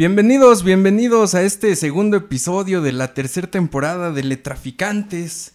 [0.00, 5.52] Bienvenidos, bienvenidos a este segundo episodio de la tercera temporada de Letraficantes.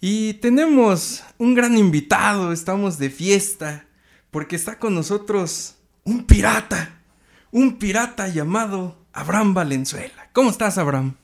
[0.00, 3.86] Y tenemos un gran invitado, estamos de fiesta,
[4.30, 5.74] porque está con nosotros
[6.04, 7.00] un pirata,
[7.50, 10.30] un pirata llamado Abraham Valenzuela.
[10.32, 11.16] ¿Cómo estás, Abraham?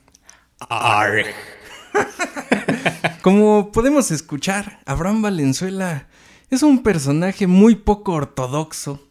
[3.21, 6.09] Como podemos escuchar, Abraham Valenzuela
[6.49, 9.01] es un personaje muy poco ortodoxo.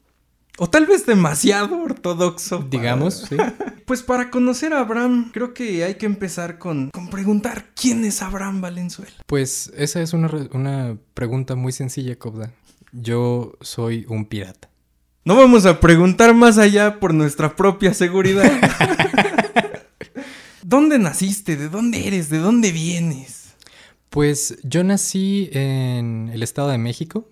[0.59, 2.65] O tal vez demasiado ortodoxo.
[2.71, 3.37] Digamos, sí.
[3.85, 8.23] Pues para conocer a Abraham, creo que hay que empezar con, con preguntar quién es
[8.23, 9.13] Abraham Valenzuela.
[9.27, 12.51] Pues esa es una, una pregunta muy sencilla, Cobda.
[12.93, 14.71] Yo soy un pirata.
[15.27, 18.51] No vamos a preguntar más allá por nuestra propia seguridad.
[20.63, 21.57] ¿Dónde naciste?
[21.57, 22.31] ¿De dónde eres?
[22.31, 23.53] ¿De dónde vienes?
[24.09, 27.29] Pues yo nací en el Estado de México.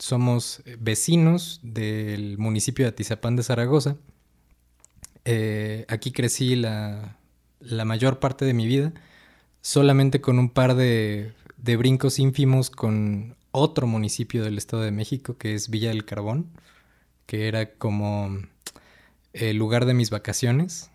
[0.00, 3.98] Somos vecinos del municipio de Atizapán de Zaragoza.
[5.26, 7.18] Eh, aquí crecí la,
[7.60, 8.94] la mayor parte de mi vida,
[9.60, 15.36] solamente con un par de, de brincos ínfimos con otro municipio del Estado de México,
[15.36, 16.50] que es Villa del Carbón,
[17.26, 18.38] que era como
[19.34, 20.90] el lugar de mis vacaciones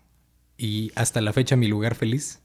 [0.58, 2.40] y hasta la fecha mi lugar feliz,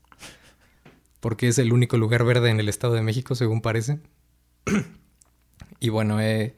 [1.21, 3.99] porque es el único lugar verde en el Estado de México, según parece.
[5.79, 6.55] y bueno, he,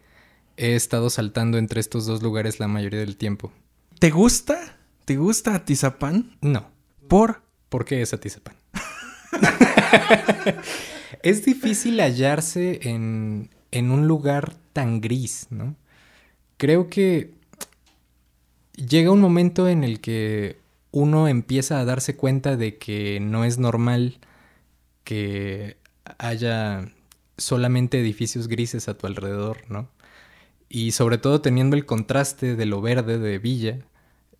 [0.57, 3.51] he estado saltando entre estos dos lugares la mayoría del tiempo.
[3.99, 4.77] ¿Te gusta?
[5.05, 6.37] ¿Te gusta Atizapán?
[6.41, 6.69] No,
[7.07, 7.41] ¿Por?
[7.69, 8.55] ¿por qué es Atizapán?
[11.23, 15.75] es difícil hallarse en, en un lugar tan gris, ¿no?
[16.57, 17.33] Creo que
[18.75, 20.57] llega un momento en el que
[20.91, 24.19] uno empieza a darse cuenta de que no es normal
[25.03, 25.77] que
[26.19, 26.87] haya
[27.37, 29.89] solamente edificios grises a tu alrededor, ¿no?
[30.69, 33.79] Y sobre todo teniendo el contraste de lo verde de Villa,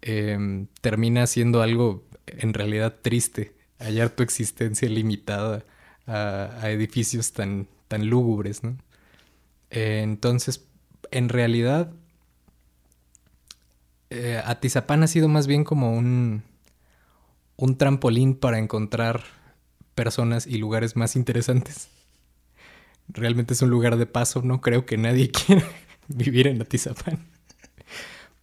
[0.01, 5.65] eh, termina siendo algo en realidad triste hallar tu existencia limitada
[6.07, 8.77] a, a edificios tan, tan lúgubres, ¿no?
[9.69, 10.65] Eh, entonces,
[11.11, 11.91] en realidad,
[14.09, 16.43] eh, Atizapán ha sido más bien como un,
[17.55, 19.23] un trampolín para encontrar
[19.95, 21.87] personas y lugares más interesantes.
[23.07, 25.63] Realmente es un lugar de paso, no creo que nadie quiera
[26.07, 27.27] vivir en Atizapán.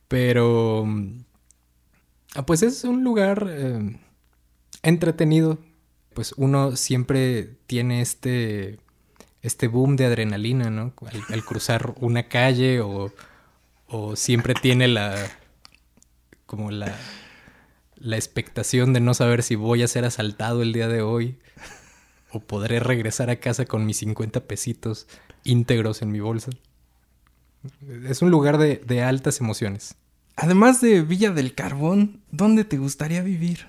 [0.09, 0.87] Pero,
[2.35, 3.99] ah, pues es un lugar eh,
[4.83, 5.59] entretenido.
[6.15, 8.81] Pues uno siempre tiene este,
[9.43, 10.93] este boom de adrenalina, ¿no?
[11.07, 13.13] Al, al cruzar una calle o,
[13.87, 15.15] o siempre tiene la,
[16.47, 16.93] como la,
[17.95, 21.39] la expectación de no saber si voy a ser asaltado el día de hoy
[22.33, 25.07] o podré regresar a casa con mis 50 pesitos
[25.45, 26.51] íntegros en mi bolsa.
[28.09, 29.97] Es un lugar de, de altas emociones.
[30.37, 33.67] Además de Villa del Carbón, ¿dónde te gustaría vivir?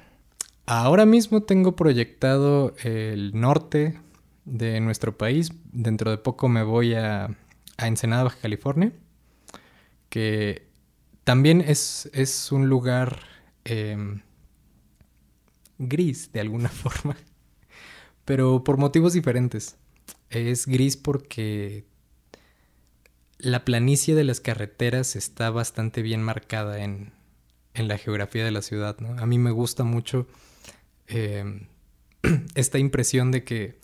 [0.66, 4.00] Ahora mismo tengo proyectado el norte
[4.46, 5.52] de nuestro país.
[5.72, 7.36] Dentro de poco me voy a,
[7.78, 8.94] a Ensenada, Baja California,
[10.10, 10.68] que
[11.24, 13.20] también es, es un lugar
[13.66, 13.98] eh,
[15.78, 17.18] gris de alguna forma,
[18.31, 19.75] pero por motivos diferentes.
[20.30, 21.84] Es gris porque
[23.40, 27.12] la planicie de las carreteras está bastante bien marcada en,
[27.74, 28.97] en la geografía de la ciudad.
[29.02, 29.22] ¿no?
[29.22, 30.28] A mí me gusta mucho
[31.09, 31.68] eh,
[32.56, 33.78] esta impresión de que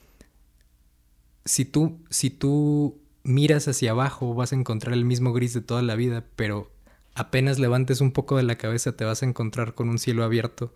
[1.43, 5.81] si tú, si tú miras hacia abajo vas a encontrar el mismo gris de toda
[5.81, 6.71] la vida, pero
[7.15, 10.73] apenas levantes un poco de la cabeza te vas a encontrar con un cielo abierto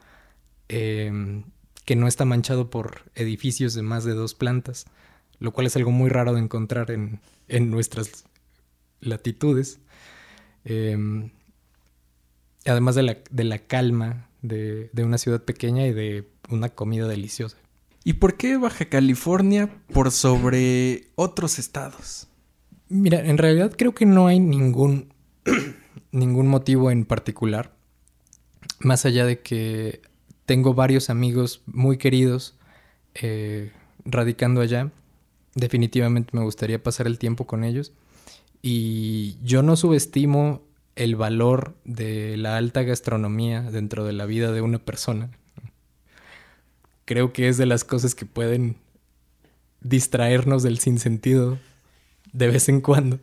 [0.67, 1.41] eh,
[1.85, 4.85] que no está manchado por edificios de más de dos plantas,
[5.39, 8.25] lo cual es algo muy raro de encontrar en, en nuestras
[8.99, 9.79] latitudes.
[10.65, 10.97] Eh,
[12.65, 17.07] además de la, de la calma de, de, una ciudad pequeña y de una comida
[17.07, 17.57] deliciosa.
[18.03, 22.27] ¿Y por qué Baja California por sobre otros estados?
[22.89, 25.13] Mira, en realidad creo que no hay ningún,
[26.11, 27.75] ningún motivo en particular,
[28.79, 30.01] más allá de que
[30.51, 32.55] tengo varios amigos muy queridos
[33.13, 33.71] eh,
[34.03, 34.91] radicando allá.
[35.55, 37.93] Definitivamente me gustaría pasar el tiempo con ellos.
[38.61, 40.61] Y yo no subestimo
[40.97, 45.29] el valor de la alta gastronomía dentro de la vida de una persona.
[47.05, 48.75] Creo que es de las cosas que pueden
[49.79, 51.59] distraernos del sinsentido
[52.33, 53.19] de vez en cuando.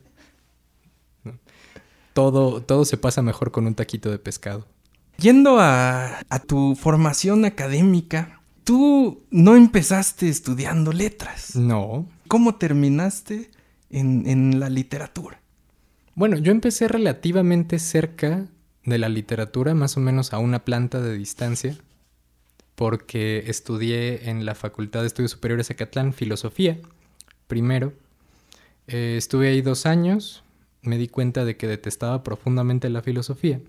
[2.15, 4.67] Todo, todo se pasa mejor con un taquito de pescado.
[5.21, 11.57] Yendo a, a tu formación académica, tú no empezaste estudiando letras.
[11.57, 12.07] No.
[12.29, 13.51] ¿Cómo terminaste
[13.91, 15.41] en, en la literatura?
[16.15, 18.47] Bueno, yo empecé relativamente cerca
[18.85, 21.77] de la literatura, más o menos a una planta de distancia,
[22.77, 26.79] porque estudié en la Facultad de Estudios Superiores Acatlán filosofía,
[27.49, 27.93] primero.
[28.87, 30.45] Eh, estuve ahí dos años,
[30.83, 33.61] me di cuenta de que detestaba profundamente la filosofía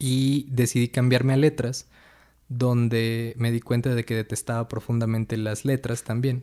[0.00, 1.86] y decidí cambiarme a letras,
[2.48, 6.42] donde me di cuenta de que detestaba profundamente las letras también.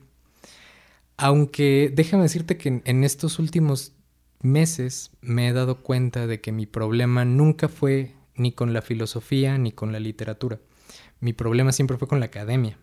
[1.18, 3.94] Aunque déjame decirte que en estos últimos
[4.39, 9.57] meses me he dado cuenta de que mi problema nunca fue ni con la filosofía
[9.57, 10.60] ni con la literatura.
[11.19, 12.77] Mi problema siempre fue con la academia,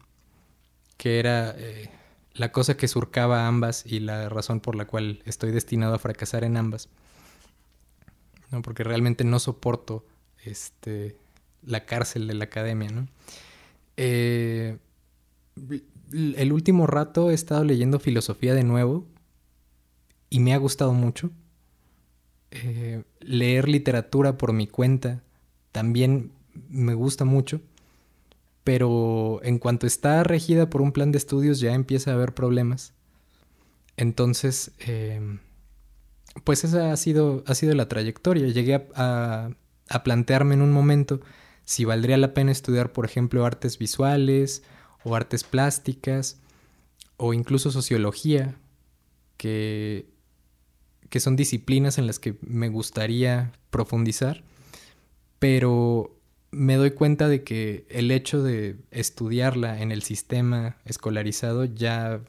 [0.96, 1.88] que era eh,
[2.32, 6.42] la cosa que surcaba ambas y la razón por la cual estoy destinado a fracasar
[6.42, 6.88] en ambas.
[8.50, 8.60] ¿no?
[8.60, 10.04] Porque realmente no soporto
[10.44, 11.16] este,
[11.62, 12.90] la cárcel de la academia.
[12.90, 13.08] ¿no?
[13.96, 14.78] Eh,
[16.12, 19.06] el último rato he estado leyendo filosofía de nuevo
[20.30, 21.30] y me ha gustado mucho.
[22.50, 25.22] Eh, leer literatura por mi cuenta
[25.72, 26.30] también
[26.68, 27.60] me gusta mucho,
[28.62, 32.92] pero en cuanto está regida por un plan de estudios ya empieza a haber problemas.
[33.96, 35.40] Entonces, em,
[36.44, 38.46] pues esa ha sido, ha sido la trayectoria.
[38.48, 39.50] Llegué a
[40.02, 41.20] plantearme en un momento
[41.64, 44.62] si valdría la pena estudiar, por ejemplo, artes visuales
[45.02, 46.38] o artes plásticas
[47.16, 48.56] o incluso sociología,
[49.36, 50.14] que
[51.14, 54.42] que son disciplinas en las que me gustaría profundizar,
[55.38, 56.18] pero
[56.50, 62.20] me doy cuenta de que el hecho de estudiarla en el sistema escolarizado ya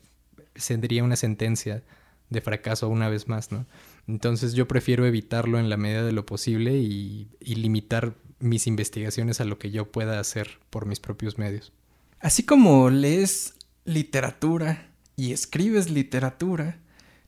[0.53, 1.83] sería una sentencia
[2.29, 3.65] de fracaso una vez más, ¿no?
[4.07, 9.41] Entonces yo prefiero evitarlo en la medida de lo posible y, y limitar mis investigaciones
[9.41, 11.73] a lo que yo pueda hacer por mis propios medios.
[12.19, 13.55] Así como lees
[13.85, 16.79] literatura y escribes literatura,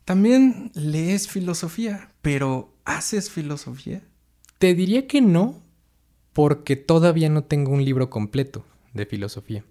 [0.06, 4.02] también lees filosofía, pero ¿haces filosofía?
[4.58, 5.62] Te diría que no,
[6.34, 9.64] porque todavía no tengo un libro completo de filosofía.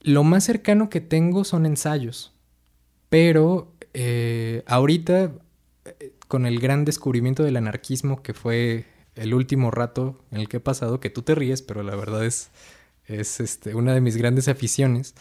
[0.00, 2.32] Lo más cercano que tengo son ensayos,
[3.08, 5.32] pero eh, ahorita,
[6.28, 10.60] con el gran descubrimiento del anarquismo que fue el último rato en el que he
[10.60, 12.50] pasado, que tú te ríes, pero la verdad es,
[13.06, 15.14] es este, una de mis grandes aficiones,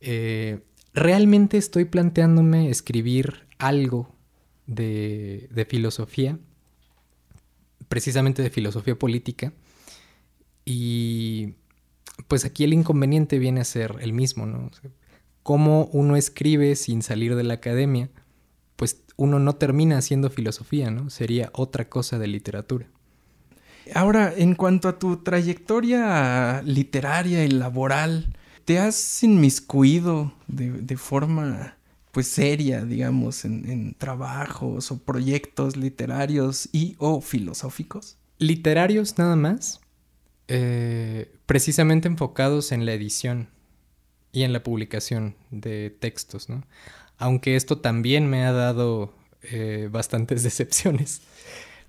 [0.00, 0.60] eh,
[0.92, 4.14] realmente estoy planteándome escribir algo
[4.66, 6.38] de, filosofía,
[7.88, 9.52] precisamente de filosofía política,
[10.64, 11.54] y
[12.28, 14.70] pues aquí el inconveniente viene a ser el mismo, ¿no?
[15.42, 18.08] Cómo uno escribe sin salir de la academia,
[18.76, 21.10] pues uno no termina haciendo filosofía, ¿no?
[21.10, 22.86] Sería otra cosa de literatura.
[23.94, 28.34] Ahora, en cuanto a tu trayectoria literaria y laboral,
[28.64, 31.76] te has inmiscuido de, forma
[32.10, 38.16] pues seria, digamos, en, trabajos o proyectos literarios y o filosóficos?
[38.38, 39.80] Literarios nada más,
[40.48, 43.48] eh, precisamente enfocados en la edición
[44.32, 46.64] y en la publicación de textos, ¿no?
[47.18, 51.22] Aunque esto también me ha dado eh, bastantes decepciones,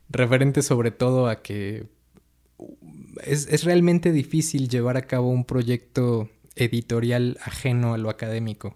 [0.09, 1.87] referentes sobre todo a que
[3.23, 8.75] es, es realmente difícil llevar a cabo un proyecto editorial ajeno a lo académico.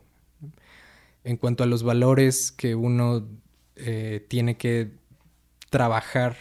[1.23, 3.27] En cuanto a los valores que uno
[3.75, 4.91] eh, tiene que
[5.69, 6.35] trabajar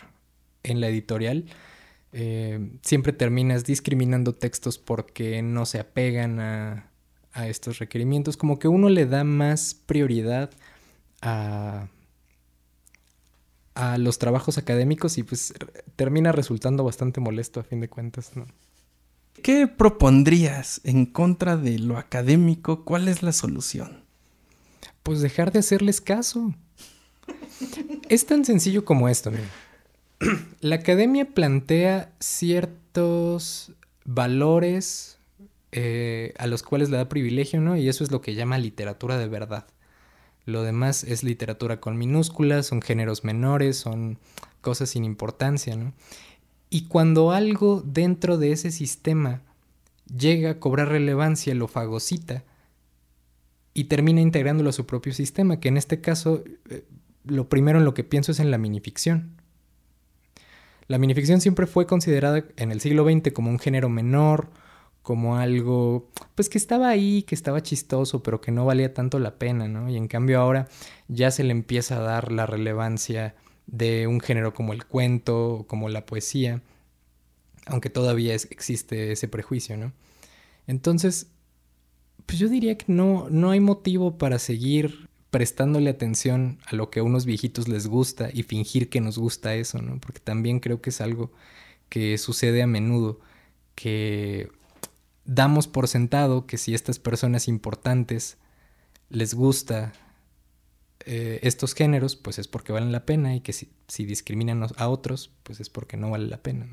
[0.62, 1.46] en la editorial,
[2.12, 6.90] eh, siempre terminas discriminando textos porque no se apegan a,
[7.32, 8.36] a, estos requerimientos.
[8.36, 10.50] Como que uno le da más prioridad
[11.22, 11.88] a,
[13.74, 15.54] a los trabajos académicos y pues
[15.96, 18.32] termina resultando bastante molesto a fin de cuentas.
[18.34, 18.46] ¿no?
[19.42, 22.84] ¿Qué propondrías en contra de lo académico?
[22.84, 24.04] ¿Cuál es la solución?
[25.02, 26.54] Pues dejar de hacerles caso.
[28.08, 29.30] es tan sencillo como esto.
[30.60, 33.72] La academia plantea ciertos
[34.04, 35.17] valores
[35.72, 37.76] eh, a los cuales le da privilegio, ¿no?
[37.76, 39.66] Y eso es lo que llama literatura de verdad.
[40.46, 44.18] Lo demás es literatura con minúsculas, son géneros menores, son
[44.60, 45.92] cosas sin importancia, ¿no?
[46.70, 49.42] Y cuando algo dentro de ese sistema
[50.06, 52.44] llega a cobrar relevancia, lo fagocita
[53.74, 56.84] y termina integrándolo a su propio sistema, que en este caso eh,
[57.24, 59.36] lo primero en lo que pienso es en la minificción.
[60.86, 64.48] La minificción siempre fue considerada en el siglo XX como un género menor,
[65.08, 69.38] como algo, pues que estaba ahí, que estaba chistoso, pero que no valía tanto la
[69.38, 69.88] pena, ¿no?
[69.88, 70.68] Y en cambio ahora
[71.08, 73.34] ya se le empieza a dar la relevancia
[73.66, 76.60] de un género como el cuento o como la poesía,
[77.64, 79.94] aunque todavía existe ese prejuicio, ¿no?
[80.66, 81.28] Entonces,
[82.26, 87.00] pues yo diría que no, no hay motivo para seguir prestándole atención a lo que
[87.00, 90.00] a unos viejitos les gusta y fingir que nos gusta eso, ¿no?
[90.00, 91.32] Porque también creo que es algo
[91.88, 93.20] que sucede a menudo,
[93.74, 94.50] que
[95.28, 98.38] damos por sentado que si estas personas importantes
[99.10, 99.92] les gusta
[101.04, 103.70] eh, estos géneros, pues es porque valen la pena y que si,
[104.06, 106.66] discriminan a otros, pues es porque no vale la pena.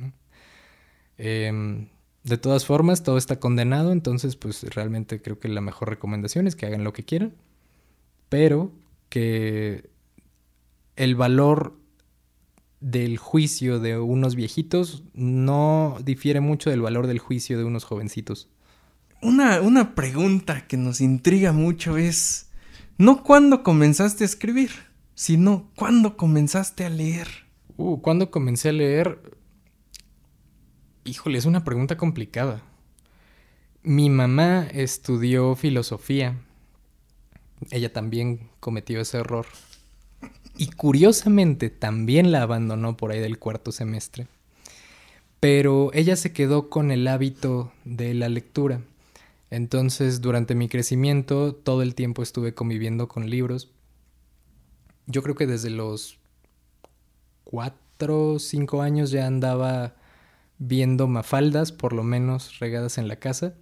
[1.17, 1.89] Em,
[2.23, 6.55] de todas formas, todo está condenado, entonces pues realmente creo que la mejor recomendación es
[6.55, 7.33] que hagan lo que quieran,
[8.29, 8.71] pero
[9.09, 9.89] que
[10.95, 11.77] el valor
[12.85, 18.47] del juicio de unos viejitos no difiere mucho del valor del juicio de unos jovencitos.
[19.23, 22.51] Una, una pregunta que nos intriga mucho es,
[22.99, 24.69] no cuándo comenzaste a escribir,
[25.15, 27.27] sino cuándo comenzaste a leer.
[27.75, 29.19] Uh, ¿cuándo comencé a leer?
[31.05, 32.61] Híjole, es una pregunta complicada.
[33.81, 36.39] Mi mamá estudió filosofía.
[37.71, 39.47] Ella también cometió ese error.
[40.57, 44.27] Y curiosamente también la abandonó por ahí del cuarto semestre.
[45.39, 48.81] Pero ella se quedó con el hábito de la lectura.
[49.51, 53.69] Entonces, durante mi crecimiento, todo el tiempo estuve conviviendo con libros.
[55.07, 56.17] Yo creo que desde los
[57.43, 59.95] cuatro cinco años ya andaba
[60.57, 63.53] viendo mafaldas, por lo menos regadas en la casa,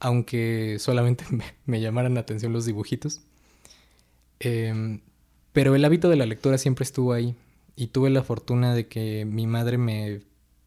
[0.00, 1.24] aunque solamente
[1.66, 3.20] me, llamaran la atención los dibujitos.
[4.40, 5.00] Em,
[5.54, 7.36] pero el hábito de la lectura siempre estuvo ahí
[7.76, 10.20] y tuve la fortuna de que mi madre me,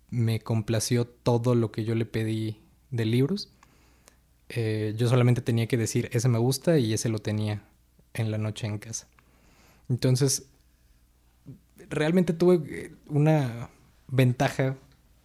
[0.10, 3.52] me complació todo lo que yo le pedí de libros.
[4.48, 7.64] Eh, yo solamente tenía que decir, ese me gusta y ese lo tenía
[8.14, 9.10] en la noche en casa.
[9.90, 10.48] Entonces,
[11.90, 13.70] realmente tuve eh, una
[14.08, 14.78] ventaja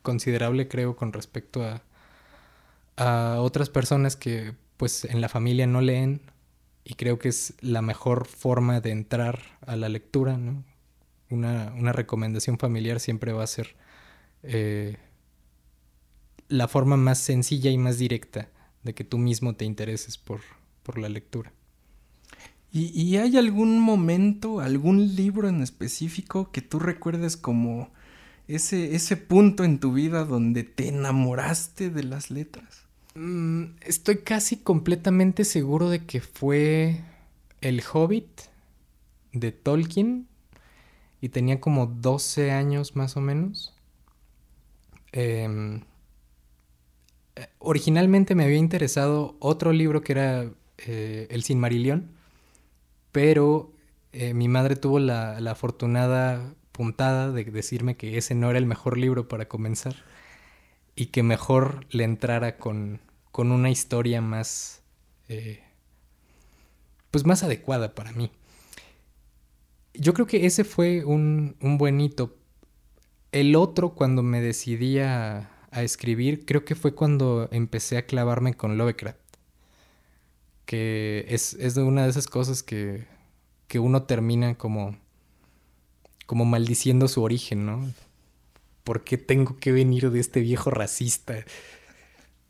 [0.03, 1.83] considerable, creo, con respecto a,
[2.97, 6.32] a otras personas que pues en la familia no leen
[6.85, 10.65] y creo que es la mejor forma de entrar a la lectura, ¿no?
[11.31, 13.77] Una, una recomendación familiar siempre va a ser
[14.43, 14.99] eh,
[16.49, 18.51] la forma más sencilla y más directa
[18.83, 20.41] de que tú mismo te intereses por,
[20.83, 21.53] por la lectura.
[22.71, 27.93] ¿Y, ¿Y, hay algún momento, algún libro en específico que tú recuerdes como
[28.49, 32.87] ese, ese punto en tu vida donde te enamoraste de las letras?
[33.15, 37.01] Mm, estoy casi completamente seguro de que fue
[37.61, 38.29] El Hobbit
[39.33, 40.29] de Tolkien
[41.21, 43.75] y tenía como 12 años más o menos.
[45.13, 45.83] Em,
[47.37, 52.09] eh, originalmente me había interesado otro libro que era eh, El Sinmarillion,
[53.13, 53.73] pero
[54.13, 58.67] eh, mi madre tuvo la, la afortunada puntada de decirme que ese no era el
[58.67, 59.97] mejor libro para comenzar
[60.95, 64.83] y que mejor le entrara con, con una historia más,
[65.29, 65.63] eh,
[67.11, 68.31] pues más adecuada para mí.
[69.95, 72.37] Yo creo que ese fue un, un buen hito.
[73.31, 78.55] El otro, cuando me decidí a, a, escribir, creo que fue cuando empecé a clavarme
[78.55, 79.19] con Lovecraft.
[80.67, 83.07] Que es, es una de esas cosas que,
[83.69, 84.97] que uno termina como
[86.33, 87.93] como maldiciendo su origen, ¿no?
[88.85, 91.45] ¿Por qué tengo que venir de este viejo racista?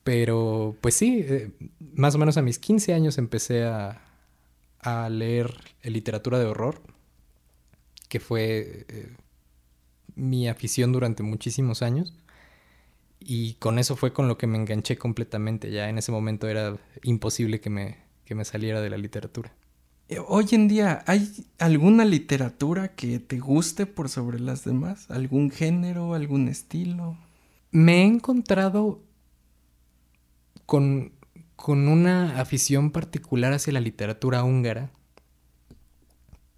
[0.05, 1.51] Pero, pues sí, eh,
[1.95, 3.99] más o menos a mis 15 años empecé a,
[5.11, 6.83] leer literatura de horror,
[8.09, 9.15] que fue eh,
[10.17, 12.15] mi afición durante muchísimos años.
[13.21, 15.71] Y con eso fue con lo que me enganché completamente.
[15.71, 19.53] Ya en ese momento era imposible que me, que me saliera de la literatura.
[20.09, 25.11] Eh, hoy en día, ¿hay alguna literatura que te guste por sobre las demás?
[25.11, 27.17] ¿Algún género, algún estilo?
[27.71, 29.03] Me he encontrado
[30.67, 31.13] con,
[31.57, 34.91] con una afición particular hacia la literatura húngara,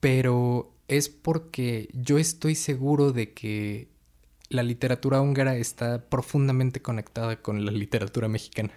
[0.00, 3.88] pero es porque yo estoy seguro de que
[4.48, 8.72] la literatura húngara está profundamente conectada con la literatura mexicana.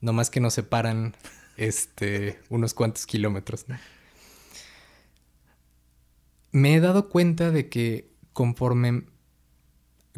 [0.00, 1.14] No más que nos separan
[1.62, 3.66] este, unos cuantos kilómetros.
[6.50, 9.04] Me he dado cuenta de que conforme,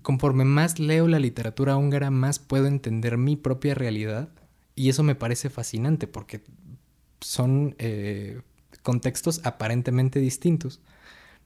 [0.02, 4.30] conforme más leo la literatura húngara, más puedo entender mi propia realidad.
[4.74, 6.42] Y eso me parece fascinante porque
[7.20, 8.40] son eh,
[8.82, 10.80] contextos aparentemente distintos.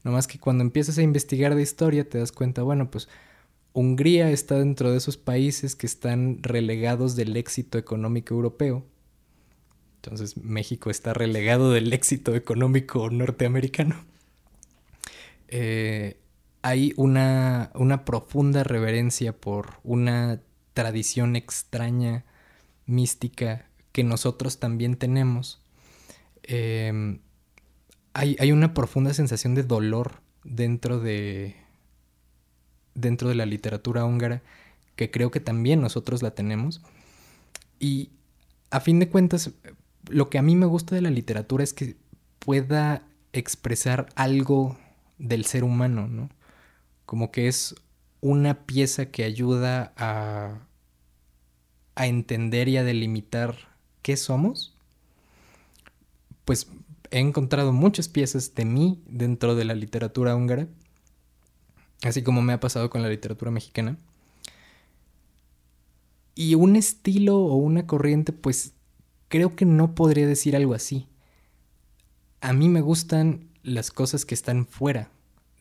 [0.04, 3.08] No más que cuando empiezas a investigar de historia te das cuenta, bueno, pues
[3.72, 8.86] Hungría está dentro de esos países que están relegados del éxito económico europeo
[10.02, 14.04] entonces México está relegado del éxito económico norteamericano.
[15.48, 16.20] Eh,
[16.62, 20.40] hay una, una, profunda reverencia por una
[20.72, 22.24] tradición extraña,
[22.86, 25.60] mística, que nosotros también tenemos.
[26.44, 27.18] Em,
[28.12, 31.56] hay, hay una profunda sensación de dolor dentro de,
[32.94, 34.42] dentro de la literatura húngara
[34.94, 36.82] que creo que también nosotros la tenemos.
[37.80, 38.10] Y
[38.70, 39.50] a fin de cuentas,
[40.08, 41.96] lo que a mí me gusta de la literatura es que
[42.38, 43.02] pueda
[43.32, 44.78] expresar algo
[45.18, 46.30] del ser humano, ¿no?
[47.04, 47.74] Como que es
[48.20, 50.64] una pieza que ayuda a,
[51.96, 53.56] entender y a delimitar
[54.02, 54.74] qué somos.
[56.44, 56.68] Pues
[57.10, 60.68] he encontrado muchas piezas de mí dentro de la literatura húngara,
[62.02, 63.98] así como me ha pasado con la literatura mexicana.
[66.34, 68.74] Y un estilo o una corriente, pues
[69.28, 71.06] creo que no podría decir algo así.
[72.40, 75.10] A mí me gustan las cosas que están fuera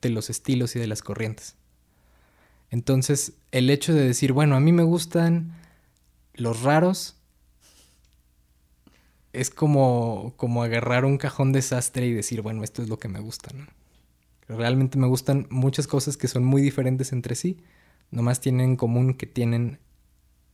[0.02, 1.56] de los estilos y de las corrientes.
[2.70, 5.54] Entonces, el hecho de decir, bueno, a mí me gustan
[6.34, 7.16] los raros,
[9.34, 13.20] es como, como agarrar un cajón desastre y decir, bueno, esto es lo que me
[13.20, 13.50] gusta.
[14.48, 17.58] Realmente me gustan muchas cosas que son muy diferentes entre sí,
[18.12, 19.80] nomás tienen en común que tienen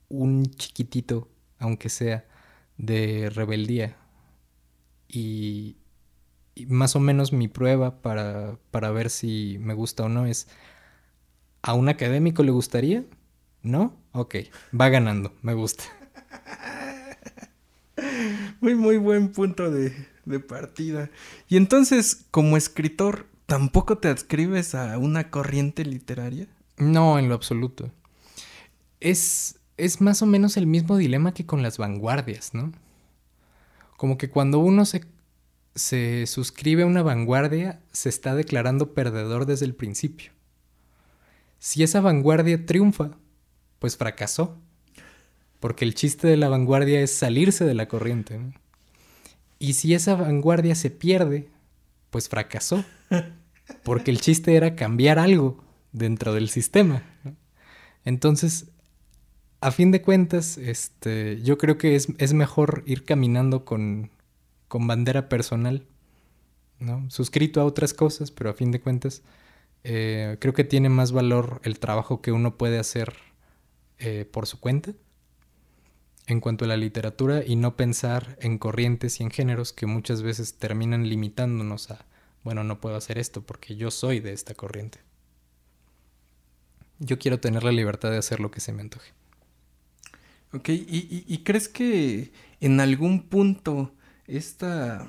[0.10, 1.30] un chiquitito,
[1.60, 2.26] aunque sea,
[2.78, 3.98] de rebeldía.
[5.08, 5.78] Y,
[6.68, 10.48] más o menos mi prueba para, para ver si me gusta o no es,
[11.64, 13.06] ¿a un académico le gustaría?
[13.64, 13.96] ¿No?
[14.12, 14.36] Ok,
[14.80, 15.84] va ganando, me gusta.
[18.62, 19.94] Muy, muy buen punto de,
[20.26, 21.12] de, partida.
[21.50, 26.48] Y entonces, como escritor, ¿tampoco te adscribes a una corriente literaria?
[26.78, 27.92] No, en lo absoluto.
[29.00, 32.72] Es, es más o menos el mismo dilema que con las vanguardias, ¿no?
[33.98, 35.04] Como que cuando uno se,
[35.76, 40.32] se suscribe a una vanguardia, se está declarando perdedor desde el principio.
[41.60, 43.12] Si esa vanguardia triunfa,
[43.80, 44.58] pues fracasó.
[45.60, 48.38] Porque el chiste de la vanguardia es salirse de la corriente.
[49.60, 51.50] Y si esa vanguardia se pierde,
[52.10, 52.84] pues fracasó.
[53.84, 55.64] Porque el chiste era cambiar algo
[55.94, 57.04] dentro del sistema.
[58.04, 58.73] Entonces,
[59.64, 64.12] a fin de cuentas, este, yo creo que es, es mejor ir caminando con,
[64.68, 65.86] con, bandera personal,
[66.80, 67.10] ¿no?
[67.10, 69.22] Suscrito a otras cosas, pero a fin de cuentas,
[69.86, 73.16] eh, creo que tiene más valor el trabajo que uno puede hacer
[74.00, 74.94] eh, por su cuenta
[76.28, 80.24] en cuanto a la literatura y no pensar en corrientes y en géneros que muchas
[80.24, 82.06] veces terminan limitándonos a,
[82.44, 85.00] bueno, no puedo hacer esto porque yo soy de esta corriente.
[87.00, 89.14] Yo quiero tener la libertad de hacer lo que se me antoje.
[90.54, 93.92] Ok, ¿Y, y, crees que en algún punto
[94.28, 95.08] esta,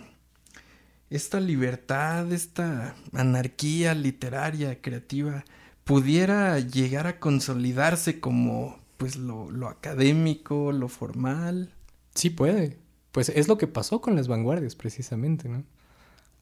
[1.10, 5.44] esta libertad, esta anarquía literaria, creativa,
[5.84, 11.74] pudiera llegar a consolidarse como pues lo, lo, académico, lo formal?
[12.14, 12.78] Sí puede.
[13.12, 15.62] Pues es lo que pasó con las vanguardias precisamente, ¿no?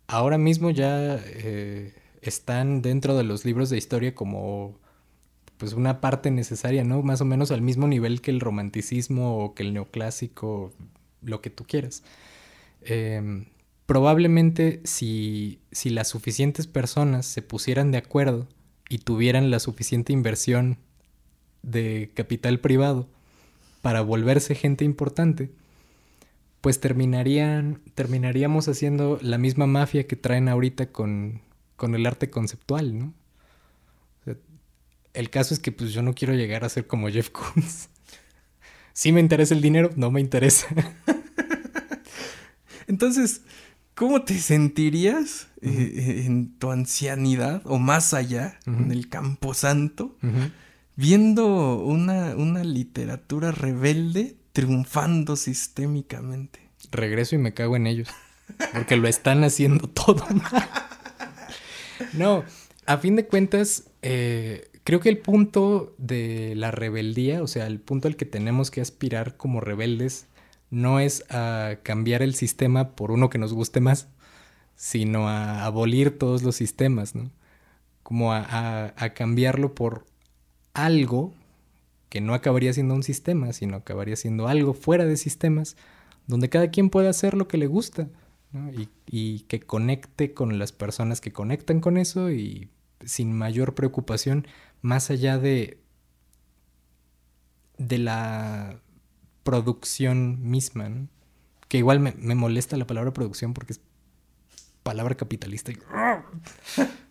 [0.07, 4.79] Ahora mismo ya eh, están dentro de los libros de historia como
[5.63, 7.05] pues una parte necesaria, ¿no?
[7.05, 10.73] Más o menos al mismo nivel que el romanticismo o que el neoclásico,
[11.23, 12.03] lo que tú quieras.
[12.81, 13.45] Eh,
[13.87, 18.49] probablemente si, si las suficientes personas se pusieran de acuerdo
[18.89, 20.79] y tuvieran la suficiente inversión
[21.63, 23.07] de capital privado
[23.83, 25.53] para volverse gente importante,
[26.61, 31.41] pues terminarían, terminaríamos haciendo la misma mafia que traen ahorita con,
[31.77, 33.15] con el arte conceptual, ¿no?
[35.15, 37.89] El caso es que pues yo no quiero llegar a ser como Jeff Koons.
[38.93, 40.67] sí me interesa el dinero, no me interesa.
[42.87, 43.43] Entonces,
[43.95, 46.27] ¿cómo te sentirías uh -huh.
[46.27, 48.85] en tu ancianidad o más allá, uh -huh.
[48.85, 50.53] en el Camposanto, uh -huh.
[50.97, 56.61] viendo una, una literatura rebelde triunfando sistémicamente?
[56.91, 58.09] Regreso y me cago en ellos,
[58.73, 60.69] porque lo están haciendo todo mal.
[62.15, 62.45] No,
[62.85, 67.81] a fin de cuentas, eh, creo que el punto de la rebeldía, o sea, el
[67.81, 70.27] punto al que tenemos que aspirar como rebeldes,
[70.71, 74.09] no es a cambiar el sistema por uno que nos guste más,
[74.75, 77.31] sino a abolir todos los sistemas, ¿no?
[78.03, 80.07] Como a, cambiarlo por
[80.75, 81.33] algo
[82.09, 85.77] que no acabaría siendo un sistema, sino acabaría siendo algo fuera de sistemas,
[86.27, 88.09] donde cada quien puede hacer lo que le gusta,
[88.53, 88.71] ¿no?
[89.07, 92.71] y que conecte con las personas que conectan con eso y
[93.05, 94.47] sin mayor preocupación
[94.83, 95.79] más allá de
[97.79, 98.81] de la
[99.43, 101.09] producción misma, ¿no?
[101.69, 103.81] que igual me, me, molesta la palabra producción porque es
[104.83, 105.73] palabra capitalista.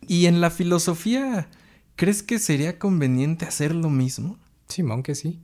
[0.08, 1.50] Y en la filosofía,
[1.96, 4.38] ¿crees que sería conveniente hacer lo mismo?
[4.68, 5.40] Simón, que sí.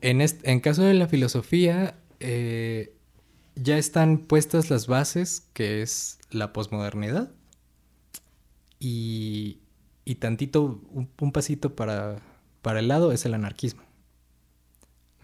[0.00, 2.96] En, en caso de la filosofía, eh,
[3.56, 7.32] ya están puestas las bases, que es la posmodernidad.
[8.78, 9.61] Y,
[10.04, 12.20] y tantito, un, pasito para,
[12.62, 13.82] para, el lado es el anarquismo.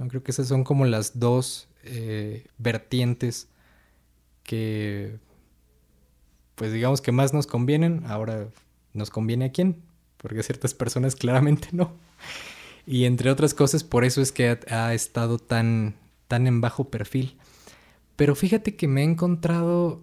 [0.08, 3.48] Creo que esas son como las dos eh, vertientes
[4.44, 5.18] que,
[6.54, 8.04] pues digamos que más nos convienen.
[8.06, 8.48] Ahora,
[8.92, 9.82] ¿nos conviene a quién?
[10.16, 11.92] Porque a ciertas personas claramente no.
[12.86, 17.36] Y entre otras cosas, por eso es que ha, estado tan, tan en bajo perfil.
[18.16, 20.02] Pero fíjate que me he encontrado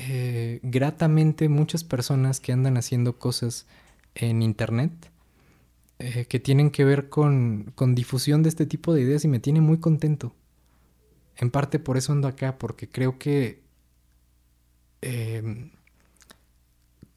[0.00, 3.66] eh, gratamente muchas personas que andan haciendo cosas
[4.14, 4.92] en internet
[5.98, 9.40] eh, que tienen que ver con, con, difusión de este tipo de ideas y me
[9.40, 10.36] tiene muy contento.
[11.36, 13.64] En parte por eso ando acá, porque creo que
[15.00, 15.72] em,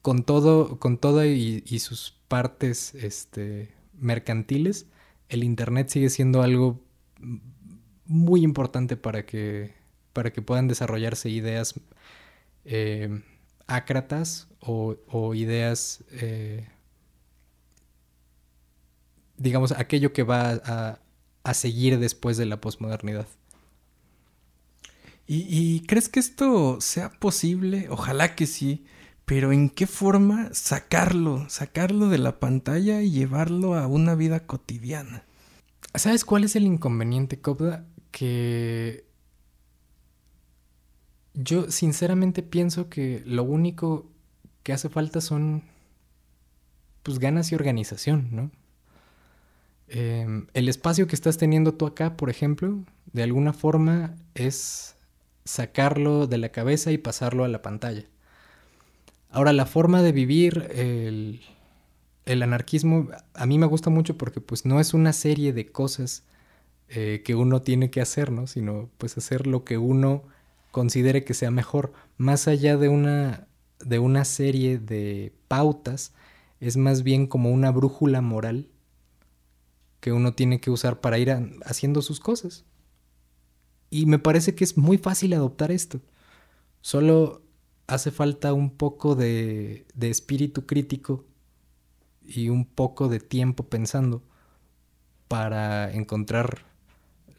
[0.02, 4.86] con todo, con toda y, y, sus partes este, mercantiles,
[5.28, 6.80] el internet sigue siendo algo
[8.06, 9.72] muy importante para que,
[10.12, 11.74] para que puedan desarrollarse ideas
[12.64, 13.22] eh,
[13.66, 16.68] ácratas o, ideas, eh,
[19.36, 21.00] digamos, aquello que va a,
[21.42, 23.26] a, seguir después de la posmodernidad.
[25.26, 27.86] ¿Y, crees que esto sea posible?
[27.90, 28.84] Ojalá que sí.
[29.24, 31.48] Pero ¿en qué forma sacarlo?
[31.48, 35.24] Sacarlo de la pantalla y llevarlo a una vida cotidiana.
[35.94, 37.86] ¿Sabes cuál es el inconveniente, Cobda?
[38.10, 39.06] Que
[41.34, 44.06] yo sinceramente pienso que lo único
[44.62, 45.62] que hace falta son
[47.02, 48.50] pues ganas y organización, ¿no?
[49.88, 52.78] Em, el espacio que estás teniendo tú acá, por ejemplo,
[53.12, 54.96] de alguna forma es
[55.44, 58.06] sacarlo de la cabeza y pasarlo a la pantalla.
[59.30, 61.42] Ahora, la forma de vivir el,
[62.24, 66.24] el anarquismo a mí me gusta mucho porque pues no es una serie de cosas
[66.88, 68.46] eh, que uno tiene que hacer, ¿no?
[68.46, 70.24] Sino pues hacer lo que uno
[70.72, 73.46] considere que sea mejor, más allá de una,
[73.78, 76.14] de una serie de pautas,
[76.58, 78.68] es más bien como una brújula moral
[80.00, 81.30] que uno tiene que usar para ir
[81.64, 82.64] haciendo sus cosas.
[83.90, 86.00] Y me parece que es muy fácil adoptar esto.
[86.80, 87.42] Solo
[87.86, 91.26] hace falta un poco de, de espíritu crítico
[92.24, 94.22] y un poco de tiempo pensando
[95.28, 96.71] para encontrar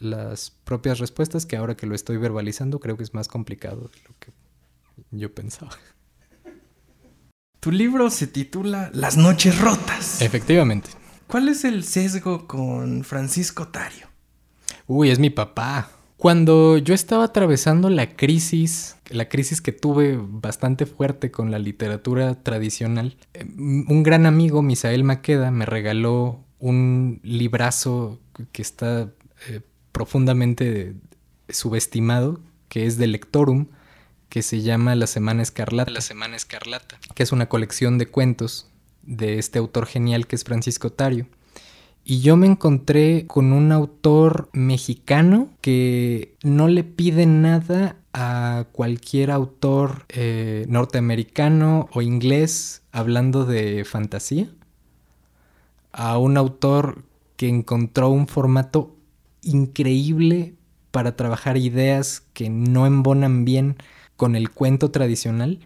[0.04, 4.02] las propias respuestas, que ahora que lo estoy verbalizando creo que es más complicado de
[4.08, 4.32] lo que
[5.12, 5.72] yo pensaba.
[7.60, 10.22] Tu libro se titula Las noches rotas.
[10.22, 10.90] Efectivamente.
[11.28, 14.08] ¿Cuál es el sesgo con Francisco Tario?
[14.86, 15.90] Uy, es mi papá.
[16.18, 22.36] Cuando yo estaba atravesando la crisis, la crisis que tuve bastante fuerte con la literatura
[22.44, 28.20] tradicional, eh, un gran amigo, Misael Maqueda, me regaló un librazo
[28.52, 29.12] que está
[29.50, 29.62] eh,
[29.94, 30.96] profundamente
[31.48, 33.68] subestimado, que es de Lectorum,
[34.28, 35.92] que se llama La Semana Escarlata.
[35.92, 37.00] La Semana Escarlata.
[37.16, 38.68] Que es una colección de cuentos
[39.04, 41.28] de este autor genial que es Francisco Tario.
[42.04, 49.32] Y yo me encontré con un autor mexicano que no le pide nada a cualquier
[49.32, 54.50] autor eh, norteamericano o inglés hablando de fantasía.
[55.92, 57.04] A un autor
[57.38, 58.96] que encontró un formato
[59.44, 60.56] increíble
[60.92, 63.78] para trabajar ideas que no embonan bien
[64.16, 65.60] con el cuento tradicional.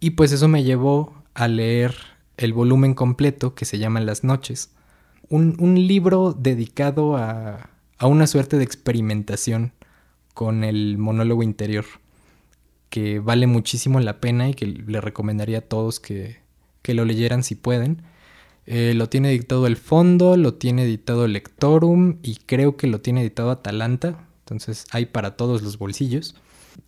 [0.00, 1.94] Y pues eso me llevó a leer
[2.36, 4.70] el volumen completo que se llama Las noches.
[5.28, 9.72] Un, libro dedicado a, a, una suerte de experimentación
[10.34, 11.84] con el monólogo interior,
[12.90, 16.38] que vale muchísimo la pena y que le recomendaría a todos que,
[16.82, 18.02] que lo leyeran si pueden.
[18.66, 23.20] Eh, lo tiene editado el Fondo, lo tiene editado Lectorum y creo que lo tiene
[23.20, 24.26] editado Atalanta.
[24.40, 26.34] Entonces hay para todos los bolsillos.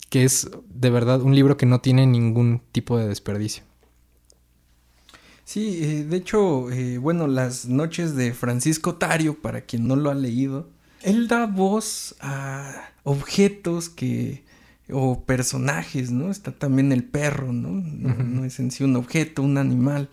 [0.09, 3.63] Que es de verdad un libro que no tiene ningún tipo de desperdicio.
[5.45, 10.09] Sí, eh, de hecho, eh, bueno, las noches de Francisco Tario, para quien no lo
[10.09, 10.69] ha leído,
[11.03, 14.43] él da voz a objetos que
[14.89, 16.31] o personajes, ¿no?
[16.31, 17.69] Está también el perro, ¿no?
[17.69, 20.09] No, es en sí un objeto, un animal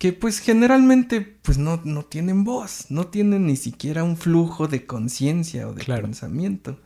[0.00, 4.86] que pues generalmente pues no, no tienen voz, no tienen ni siquiera un flujo de
[4.86, 6.80] conciencia o de pensamiento.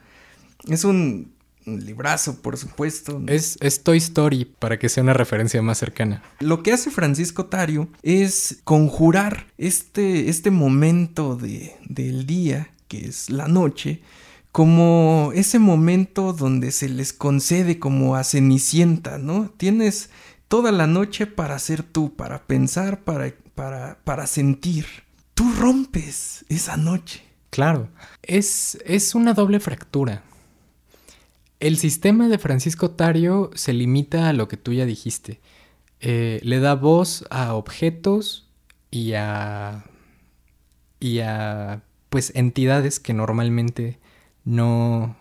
[0.66, 1.32] Es un,
[1.64, 3.22] librazo, por supuesto.
[3.28, 6.24] Es, es, Toy Story, para que sea una referencia más cercana.
[6.40, 13.30] Lo que hace Francisco Tario es conjurar este, este momento de, del día, que es
[13.30, 14.02] la noche,
[14.50, 19.50] como ese momento donde se les concede como a Cenicienta, ¿no?
[19.56, 20.10] Tienes
[20.48, 24.86] toda la noche para ser tú, para pensar, para, para, para sentir.
[25.34, 27.24] Tú rompes esa noche.
[27.50, 27.88] Claro,
[28.22, 30.22] es, es una doble fractura.
[31.60, 35.40] El sistema de Francisco Tario se limita a lo que tú ya dijiste.
[36.00, 38.48] Eh, le da voz a objetos
[38.90, 39.84] y a.
[41.00, 41.82] y a.
[42.10, 43.98] pues entidades que normalmente
[44.44, 45.16] no.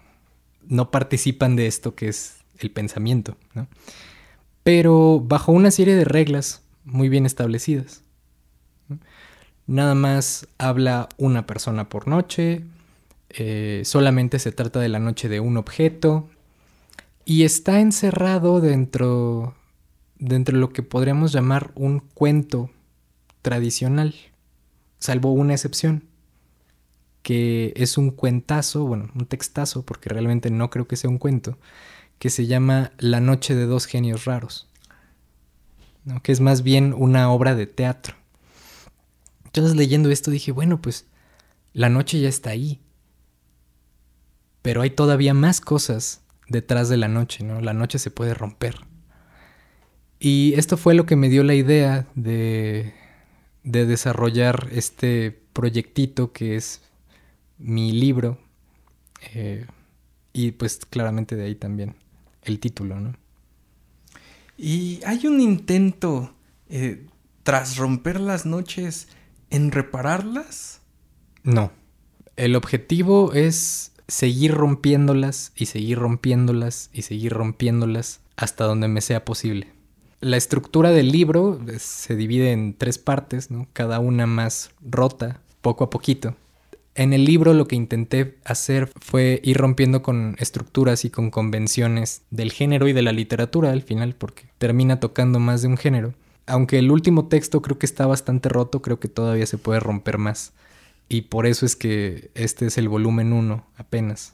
[0.68, 3.68] no participan de esto que es el pensamiento, ¿no?
[4.64, 8.02] Pero bajo una serie de reglas muy bien establecidas.
[9.68, 12.64] Nada más habla una persona por noche,
[13.30, 16.30] eh, solamente se trata de la noche de un objeto
[17.26, 19.56] y está encerrado dentro,
[20.20, 22.70] dentro de lo que podríamos llamar un cuento
[23.42, 24.14] tradicional,
[25.00, 26.04] salvo una excepción,
[27.24, 31.58] que es un cuentazo, bueno, un textazo, porque realmente no creo que sea un cuento,
[32.20, 34.68] que se llama La noche de dos genios raros,
[36.22, 38.16] que es más bien una obra de teatro.
[39.46, 41.06] Entonces leyendo esto dije, bueno, pues
[41.74, 42.80] la noche ya está ahí,
[44.62, 47.62] pero hay todavía más cosas detrás de la noche, ¿no?
[47.62, 48.76] La noche se puede romper.
[50.20, 52.94] Y esto fue lo que me dio la idea de,
[53.64, 56.82] de desarrollar este proyectito que es
[57.58, 58.40] mi libro.
[59.34, 59.66] Eh,
[60.32, 61.96] y pues claramente de ahí también
[62.46, 63.14] el título, ¿no?
[64.58, 66.34] Y hay un intento,
[66.70, 67.08] eh,
[67.44, 69.08] tras romper las noches,
[69.50, 70.82] en repararlas.
[71.44, 71.72] No.
[72.36, 79.26] El objetivo es seguir rompiéndolas y seguir rompiéndolas y seguir rompiéndolas hasta donde me sea
[79.26, 79.72] posible.
[80.20, 83.68] La estructura del libro eh, se divide en tres partes, ¿no?
[83.74, 86.36] cada una más rota, poco a poquito.
[86.96, 92.22] En el libro lo que intenté hacer fue ir rompiendo con estructuras y con convenciones
[92.30, 96.14] del género y de la literatura al final, porque termina tocando más de un género.
[96.46, 100.20] Aunque el último texto creo que está bastante roto, creo que todavía se puede romper
[100.20, 100.54] más.
[101.10, 104.34] Y por eso es que este es el volumen 1 apenas,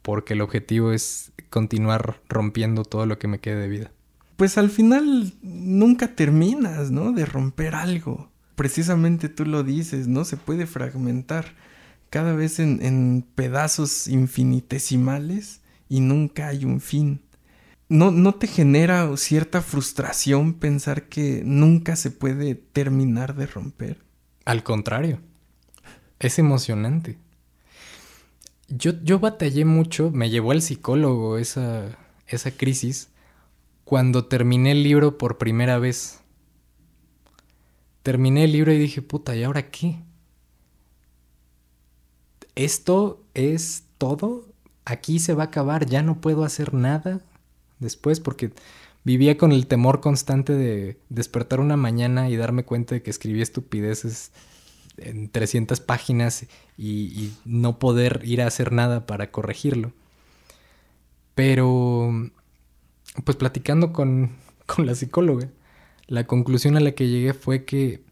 [0.00, 3.90] porque el objetivo es continuar rompiendo todo lo que me quede de vida.
[4.36, 7.12] Pues al final nunca terminas, ¿no?
[7.12, 8.30] De romper algo.
[8.54, 10.24] Precisamente tú lo dices, ¿no?
[10.24, 11.46] Se puede fragmentar
[12.10, 17.22] cada vez en, pedazos infinitesimales y nunca hay un fin.
[17.88, 23.98] ¿No, ¿No te genera cierta frustración pensar que nunca se puede terminar de romper?
[24.44, 25.20] Al contrario,
[26.18, 27.18] es emocionante.
[28.68, 33.08] Yo, yo batallé mucho, me llevó al psicólogo esa, esa crisis
[33.84, 36.20] cuando terminé el libro por primera vez.
[38.04, 39.96] Terminé el libro y dije, puta, ¿y ahora qué?
[42.54, 44.46] Esto es todo,
[44.84, 47.20] aquí se va a acabar, ya no puedo hacer nada
[47.78, 48.52] después porque
[49.04, 53.40] vivía con el temor constante de despertar una mañana y darme cuenta de que escribí
[53.40, 54.32] estupideces
[54.96, 59.92] en 300 páginas y, no poder ir a hacer nada para corregirlo.
[61.34, 62.30] Pero,
[63.24, 64.36] pues platicando con,
[64.66, 65.48] con la psicóloga,
[66.06, 68.02] la conclusión a la que llegué fue que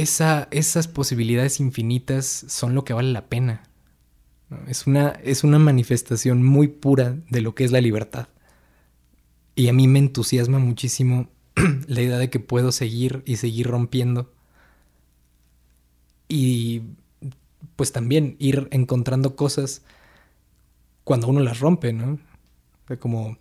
[0.00, 3.62] esas posibilidades infinitas son lo que vale la pena.
[4.66, 8.28] Es, una, es una manifestación muy pura de lo que es la libertad.
[9.54, 11.28] Y a mí me entusiasma muchísimo
[11.86, 14.32] la idea de que puedo seguir y seguir rompiendo.
[16.28, 16.82] Y
[17.76, 19.82] pues también ir encontrando cosas
[21.04, 22.18] cuando uno las rompe, ¿no?
[23.00, 23.36] como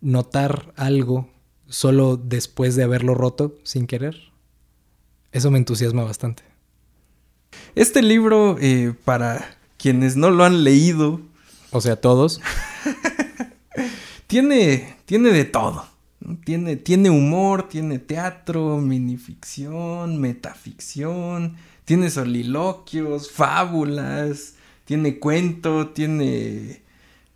[0.00, 1.28] notar algo
[1.66, 4.33] solo después de haberlo roto sin querer.
[5.34, 6.44] Eso me entusiasma bastante.
[7.74, 11.20] Este libro, eh, para quienes no lo han leído.
[11.72, 12.40] O sea, todos.
[14.28, 15.86] tiene, tiene de todo.
[16.44, 26.83] Tiene, tiene humor, tiene teatro, minificción, metaficción, tiene soliloquios, fábulas, tiene cuento, tiene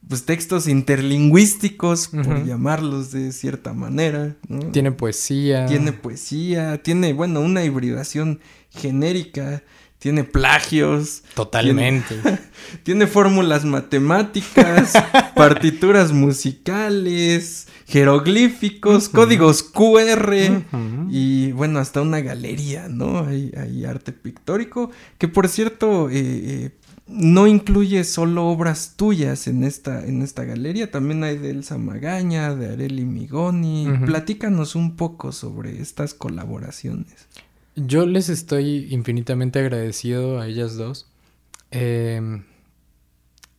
[0.06, 4.36] pues textos interlingüísticos, por llamarlos de cierta manera.
[4.72, 5.66] Tiene poesía.
[5.66, 9.62] Tiene poesía, tiene, bueno, una hibridación genérica,
[9.98, 11.24] tiene plagios.
[11.34, 12.14] Totalmente.
[12.84, 14.92] Tiene, fórmulas matemáticas,
[15.34, 20.34] partituras musicales, jeroglíficos, códigos QR
[21.10, 23.26] y, bueno, hasta una galería, ¿no?
[23.26, 26.70] Hay, hay arte pictórico, que por cierto, eh, eh
[27.08, 32.54] no incluye solo obras tuyas en esta, en esta galería, también hay de Elsa Magaña,
[32.54, 33.86] de Areli Migoni.
[34.04, 37.26] Platícanos un poco sobre estas colaboraciones.
[37.76, 41.10] Yo les estoy infinitamente agradecido a ellas dos.
[41.70, 42.44] Em,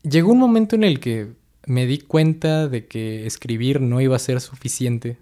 [0.04, 1.34] llegó un momento en el que
[1.66, 5.18] me di cuenta de que escribir no iba a ser suficiente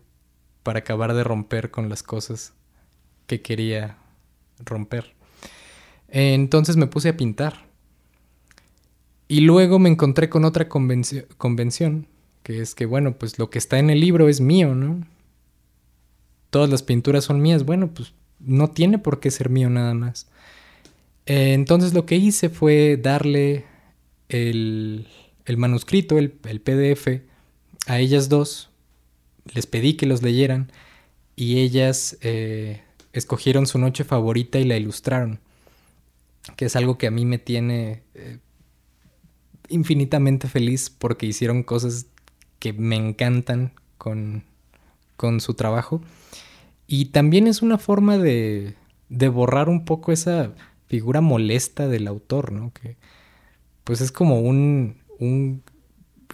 [0.63, 2.53] para acabar de romper con las cosas
[3.25, 3.97] que quería
[4.59, 5.15] romper.
[6.09, 7.66] Entonces me puse a pintar
[9.27, 12.07] Y luego me encontré con otra convención,
[12.43, 15.05] que es que, bueno, pues lo que está en el libro es mío, ¿no?
[16.49, 17.65] Todas las pinturas son mías.
[17.65, 20.27] Bueno, pues no tiene por qué ser mío nada más.
[21.25, 23.65] Eh, entonces lo que hice fue darle
[24.29, 25.07] el,
[25.57, 27.21] manuscrito, el, PDF,
[27.85, 28.69] a ellas dos.
[29.53, 30.71] Les pedí que los leyeran
[31.35, 32.81] y ellas eh,
[33.13, 35.39] escogieron su noche favorita y la ilustraron,
[36.55, 38.39] que es algo que a mí me tiene eh,
[39.69, 42.07] infinitamente feliz porque hicieron cosas
[42.59, 44.43] que me encantan con,
[45.15, 46.01] con su trabajo.
[46.87, 48.75] Y también es una forma de,
[49.09, 50.53] de borrar un poco esa
[50.87, 52.71] figura molesta del autor, ¿no?
[52.73, 52.95] Que
[53.83, 55.63] pues es como un, un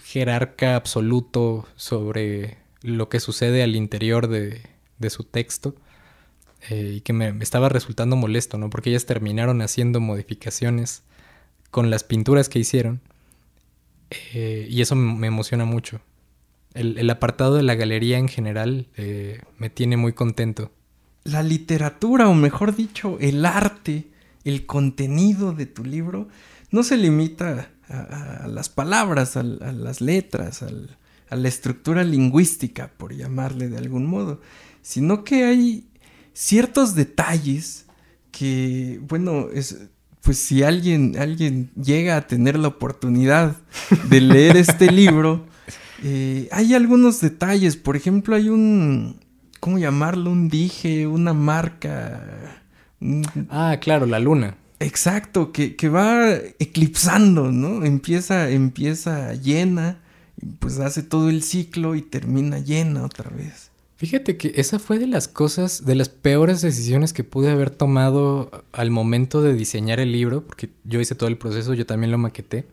[0.03, 4.61] jerarca absoluto sobre lo que sucede al interior de,
[4.97, 5.75] de su texto
[6.69, 8.69] eh, y que me, estaba resultando molesto, ¿no?
[8.69, 11.03] Porque ellas terminaron haciendo modificaciones
[11.71, 13.01] con las pinturas que hicieron
[14.33, 16.01] eh, y eso me emociona mucho.
[16.73, 20.71] El, apartado de la galería en general eh, me tiene muy contento.
[21.23, 24.07] La literatura, o mejor dicho, el arte,
[24.43, 26.27] el contenido de tu libro,
[26.71, 33.69] no se limita a, las palabras, a, las letras, a la estructura lingüística, por llamarle
[33.69, 34.41] de algún modo,
[34.81, 35.87] sino que hay
[36.33, 37.85] ciertos detalles
[38.31, 39.77] que, bueno, es,
[40.23, 43.57] pues si alguien, alguien llega a tener la oportunidad
[44.09, 45.45] de leer este libro,
[46.01, 49.19] eh, hay algunos detalles, por ejemplo, hay un,
[49.59, 50.31] ¿cómo llamarlo?
[50.31, 52.61] Un dije, una marca.
[53.49, 54.55] Ah, claro, la luna.
[54.79, 57.85] Exacto, que, que, va eclipsando, ¿no?
[57.85, 59.99] Empieza, empieza llena,
[60.59, 63.62] pues hace todo el ciclo y termina llena otra vez.
[64.03, 68.51] Fíjate que esa fue de las cosas, de las peores decisiones que pude haber tomado
[68.73, 72.17] al momento de diseñar el libro, porque yo hice todo el proceso, yo también lo
[72.17, 72.65] maqueté.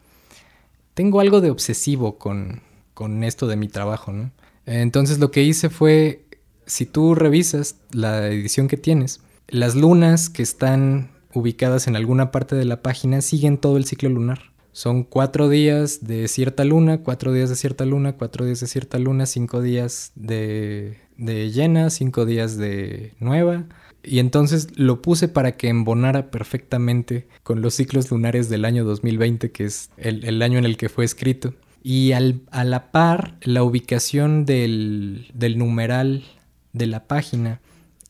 [0.94, 2.62] Tengo algo de obsesivo con,
[2.94, 4.32] con esto de mi trabajo, ¿no?
[4.66, 6.24] Entonces lo que hice fue,
[6.66, 12.56] si tú revisas la edición que tienes, las lunas que están ubicadas en alguna parte
[12.56, 14.50] de la página siguen todo el ciclo lunar.
[14.80, 18.98] Son cuatro días de cierta luna, cuatro días de cierta luna, cuatro días de cierta
[18.98, 23.66] luna, cinco días de, de llena, cinco días de nueva.
[24.02, 29.52] Y entonces lo puse para que embonara perfectamente con los ciclos lunares del año 2020,
[29.52, 31.52] que es el, el año en el que fue escrito.
[31.82, 36.24] Y al, a la par, la ubicación del, del, numeral
[36.72, 37.60] de la página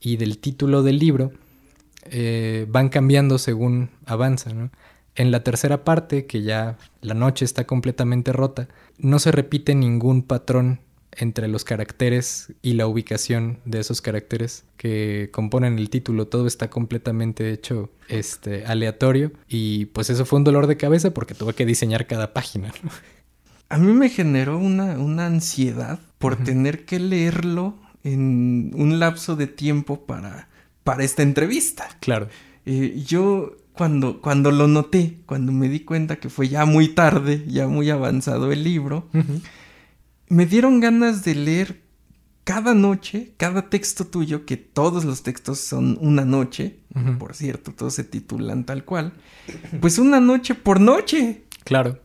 [0.00, 1.32] y del título del libro
[2.04, 4.52] eh, van cambiando según avanza.
[5.14, 8.68] En la tercera parte, que ya la noche está completamente rota,
[8.98, 10.80] no se repite ningún patrón
[11.12, 16.28] entre los caracteres y la ubicación de esos caracteres que componen el título.
[16.28, 21.34] Todo está completamente hecho este, aleatorio y pues eso fue un dolor de cabeza porque
[21.34, 22.72] tuve que diseñar cada página
[23.70, 29.46] a mí me generó una, una ansiedad por tener que leerlo en un lapso de
[29.46, 30.48] tiempo para,
[30.82, 31.88] para esta entrevista.
[32.00, 32.28] Claro.
[32.66, 37.44] Eh, yo cuando, cuando lo noté, cuando me di cuenta que fue ya muy tarde,
[37.46, 39.08] ya muy avanzado el libro,
[40.28, 41.82] me dieron ganas de leer
[42.44, 46.80] cada noche, cada texto tuyo, que todos los textos son una noche,
[47.18, 49.12] por cierto, todos se titulan tal cual,
[49.80, 51.44] pues una noche por noche.
[51.64, 52.00] Claro.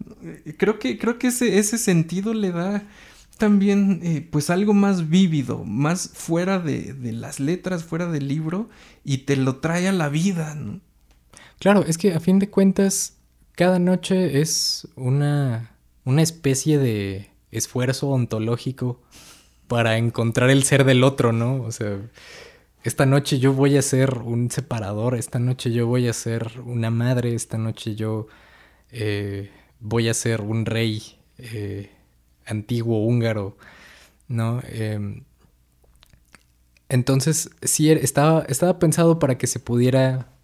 [0.58, 2.84] Creo que, creo que ese, ese sentido le da
[3.38, 8.70] también eh, pues algo más vívido, más fuera de, de, las letras, fuera del libro,
[9.04, 10.56] y te lo trae a la vida.
[11.60, 13.18] Claro, es que a fin de cuentas,
[13.54, 15.72] cada noche es una,
[16.04, 19.02] una especie de esfuerzo ontológico
[19.68, 21.62] para encontrar el ser del otro, ¿no?
[21.64, 22.00] O sea,
[22.84, 26.92] esta noche yo voy a ser un separador, esta noche yo voy a ser una
[26.92, 28.28] madre, esta noche yo
[28.92, 31.02] eh, voy a ser un rey
[31.38, 31.90] eh,
[32.46, 33.58] antiguo húngaro,
[34.28, 34.62] ¿no?
[34.68, 35.24] Em,
[36.90, 40.35] entonces, sí, estaba, estaba pensado para que se pudiera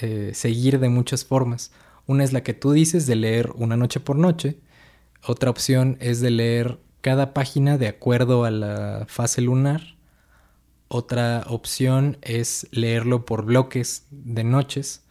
[0.00, 1.70] eh, seguir de muchas formas.
[2.06, 4.58] Una es la que tú dices de leer una noche por noche.
[5.24, 9.96] Otra opción es de leer cada página de acuerdo a la fase lunar.
[10.88, 15.02] Otra opción es leerlo por bloques de noches.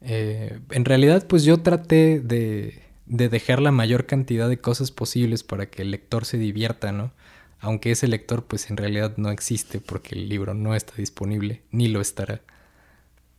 [0.00, 5.42] Eh, en realidad, pues yo traté de, de, dejar la mayor cantidad de cosas posibles
[5.42, 7.12] para que el lector se divierta, ¿no?
[7.60, 11.88] Aunque ese lector, pues en realidad no existe porque el libro no está disponible, ni
[11.88, 12.42] lo estará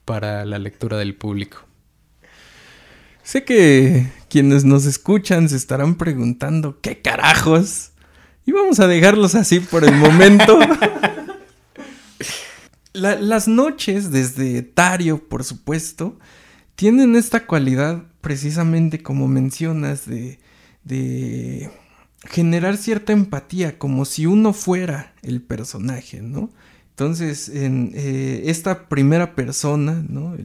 [0.10, 1.60] para la lectura del público.
[3.22, 7.92] Sé que quienes nos escuchan se estarán preguntando, ¿qué carajos?
[8.44, 10.58] Y vamos a dejarlos así por el momento.
[12.94, 16.18] las noches, desde Tario, por supuesto,
[16.74, 20.40] tienen esta cualidad precisamente como mencionas de,
[20.86, 21.70] de
[22.24, 26.50] generar cierta empatía, como si uno fuera el personaje, ¿no?
[27.00, 30.36] Entonces, en eh, esta primera persona, ¿no?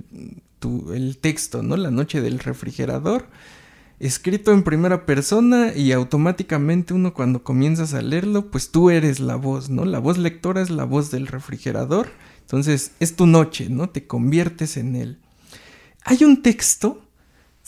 [0.94, 1.76] el texto, ¿no?
[1.76, 3.26] La noche del refrigerador,
[3.98, 9.34] escrito en primera persona y automáticamente uno cuando comienzas a leerlo, pues tú eres la
[9.34, 9.84] voz, ¿no?
[9.84, 12.10] La voz lectora es la voz del refrigerador.
[12.42, 13.90] Entonces, es tu noche, ¿no?
[13.90, 15.18] Te conviertes en él.
[16.04, 17.04] Hay un texto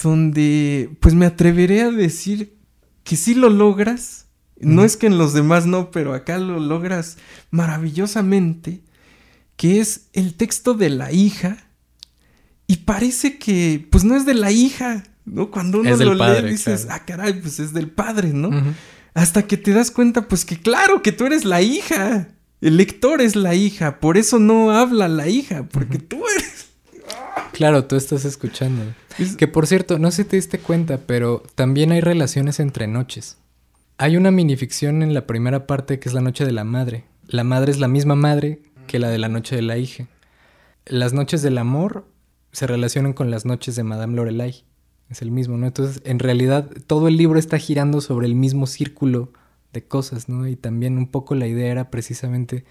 [0.01, 2.57] donde, pues me atreveré a decir
[3.03, 4.25] que si lo logras,
[4.61, 7.18] no es que en los demás no, pero acá lo logras
[7.50, 8.82] maravillosamente,
[9.57, 11.59] que es el texto de la hija.
[12.66, 15.50] Y parece que, pues no es de la hija, ¿no?
[15.50, 18.50] Cuando uno lo lee dices, ah, caray, pues es del padre, ¿no?
[19.14, 22.28] Hasta que te das cuenta, pues que claro, que tú eres la hija.
[22.61, 26.66] El lector es la hija, por eso no habla la hija, porque tú eres.
[27.52, 28.82] Claro, tú estás escuchando.
[29.38, 33.36] Que por cierto, no sé si te diste cuenta, pero también hay relaciones entre noches.
[33.99, 37.05] Hay una minificción en la primera parte que es la noche de la madre.
[37.28, 40.07] La madre es la misma madre que la de la noche de la hija.
[40.84, 42.07] Las noches del amor
[42.53, 44.64] se relacionan con las noches de Madame Lorelai.
[45.09, 45.66] Es el mismo, ¿no?
[45.66, 49.32] Entonces, en realidad, todo el libro está girando sobre el mismo círculo
[49.72, 50.47] de cosas, ¿no?
[50.47, 52.64] Y también un poco la idea era precisamente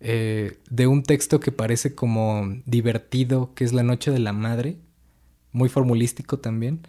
[0.00, 4.76] eh, de un texto que parece como divertido, que es La Noche de la Madre,
[5.52, 6.80] muy formulístico también,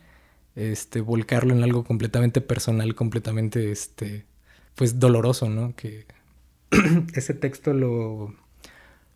[0.60, 4.26] este, volcarlo en algo completamente personal, completamente, este,
[4.76, 5.76] pues doloroso, ¿no?
[5.76, 6.05] Que
[7.14, 8.36] ese texto lo,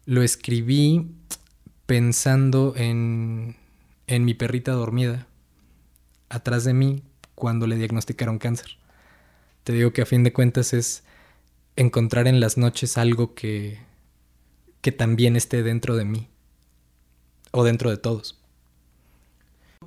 [0.05, 1.11] lo escribí
[1.85, 3.57] pensando en,
[4.07, 5.27] en mi perrita dormida,
[6.29, 7.03] atrás de mí,
[7.35, 8.77] cuando le diagnosticaron cáncer.
[9.65, 11.03] Te digo que a fin de cuentas es
[11.75, 13.79] encontrar en las noches algo que,
[14.81, 16.29] que también esté dentro de mí,
[17.51, 18.42] o dentro de todos.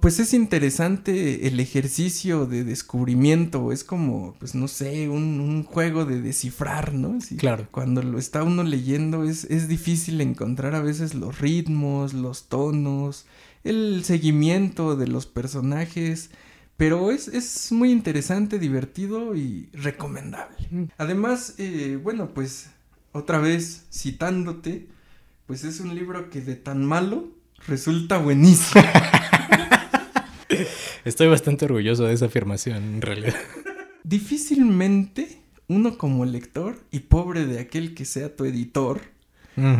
[0.00, 6.20] Pues es interesante el ejercicio de descubrimiento, es como, pues no sé, un, juego de
[6.20, 7.18] descifrar, ¿no?
[7.38, 7.68] claro.
[7.70, 13.26] Cuando lo está uno leyendo es, es difícil encontrar a veces los ritmos, los tonos,
[13.64, 16.30] el seguimiento de los personajes,
[16.76, 20.56] pero es, es muy interesante, divertido y recomendable.
[20.70, 20.84] Mm.
[20.98, 22.70] Además, eh, bueno, pues
[23.12, 24.88] otra vez citándote,
[25.46, 27.28] pues es un libro que de tan malo
[27.66, 28.84] resulta buenísimo.
[31.06, 33.36] Estoy bastante orgulloso de esa afirmación, en realidad.
[34.02, 35.38] Difícilmente
[35.68, 39.00] uno como lector, y pobre de aquel que sea tu editor,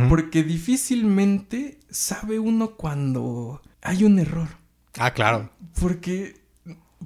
[0.08, 4.48] porque difícilmente sabe uno cuando hay un error.
[4.96, 5.50] Ah, claro.
[5.78, 6.36] Porque,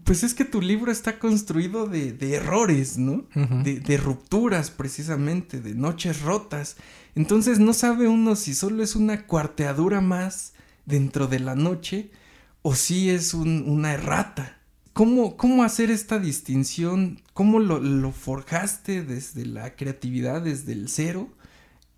[0.05, 3.27] pues es que tu libro está construido de, errores, ¿no?
[3.35, 6.77] de, de rupturas, precisamente, de noches rotas.
[7.17, 10.53] Entonces no sabe uno si solo es una cuarteadura más
[10.87, 12.13] dentro de la noche
[12.63, 14.59] o si es una errata.
[14.93, 17.21] ¿Cómo, ¿Cómo, hacer esta distinción?
[17.33, 21.29] ¿Cómo lo, forjaste desde la creatividad, desde el cero,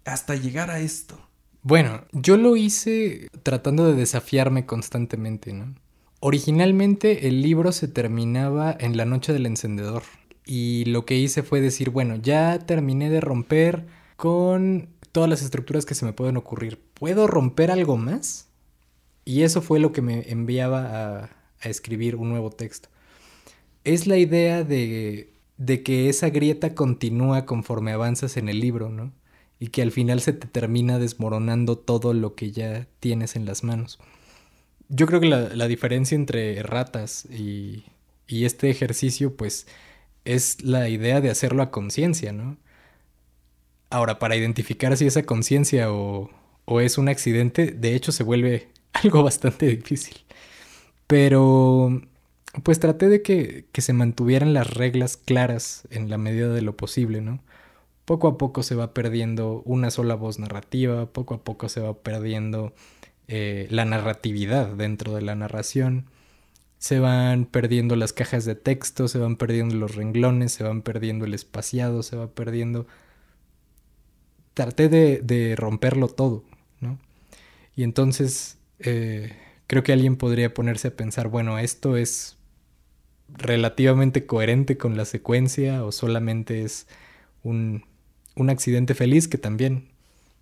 [0.05, 1.19] hasta llegar a esto?
[1.63, 5.75] Bueno, yo lo hice tratando de desafiarme constantemente, ¿no?
[6.21, 10.05] Originalmente el libro se terminaba en la noche del encendedor
[10.45, 13.87] y lo que hice fue decir, bueno, ya terminé de romper
[14.17, 16.81] con todas las estructuras que se me pueden ocurrir.
[16.95, 18.52] ¿Puedo romper algo más?
[19.25, 22.89] Y eso fue lo que me enviaba a, escribir un nuevo texto.
[23.85, 29.13] Es la idea de, de que esa grieta continúa conforme avanzas en el libro, ¿no?
[29.61, 33.63] Y que al final se te termina desmoronando todo lo que ya tienes en las
[33.63, 34.01] manos.
[34.89, 37.85] Yo creo que la, diferencia entre ratas y,
[38.27, 39.69] y este ejercicio, pues,
[40.25, 42.57] es la idea de hacerlo a conciencia, ¿no?
[43.91, 46.31] Ahora, para identificar si esa conciencia o,
[46.65, 48.72] o, es un accidente, de hecho se vuelve
[49.05, 50.25] algo bastante difícil.
[51.07, 52.03] Pero
[52.63, 56.77] pues traté de que, que, se mantuvieran las reglas claras en la medida de lo
[56.77, 57.43] posible, ¿no?
[58.05, 61.95] Poco a poco se va perdiendo una sola voz narrativa, poco a poco se va
[62.03, 62.75] perdiendo
[63.29, 66.07] eh, la narratividad dentro de la narración,
[66.79, 71.25] se van perdiendo las cajas de texto, se van perdiendo los renglones, se van perdiendo
[71.25, 72.87] el espaciado, se va perdiendo...
[74.55, 76.45] Traté de, de romperlo todo,
[76.81, 76.99] ¿no?
[77.75, 82.37] Y entonces eh, creo que alguien podría ponerse a pensar, bueno, esto es
[83.29, 86.87] relativamente coherente con la secuencia o solamente es
[87.43, 87.85] un,
[88.37, 89.89] un accidente feliz que también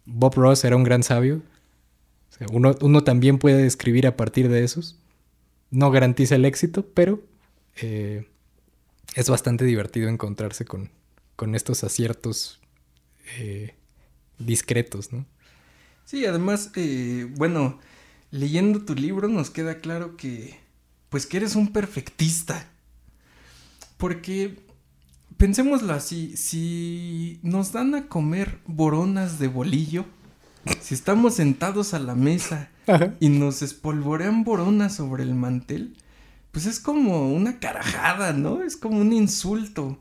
[0.04, 1.42] Bob Ross era un gran sabio.
[2.50, 4.98] uno, uno, también puede escribir a partir de esos.
[5.70, 7.22] No garantiza el éxito, pero
[7.80, 8.26] eh,
[9.14, 10.90] es bastante divertido encontrarse con,
[11.36, 12.60] con estos aciertos
[13.38, 13.74] eh,
[14.38, 15.26] discretos, ¿no?
[16.04, 16.72] Sí, además,
[17.36, 17.78] bueno,
[18.30, 20.58] leyendo tu libro nos queda claro que,
[21.08, 22.68] pues que eres un perfectista.
[23.96, 24.64] Porque,
[25.36, 30.06] pensémoslo así, si nos dan a comer boronas de bolillo,
[30.80, 32.70] si estamos sentados a la mesa
[33.20, 35.96] y nos espolvorean boronas sobre el mantel,
[36.50, 38.62] pues es como una carajada, ¿no?
[38.62, 39.98] Es como un insulto.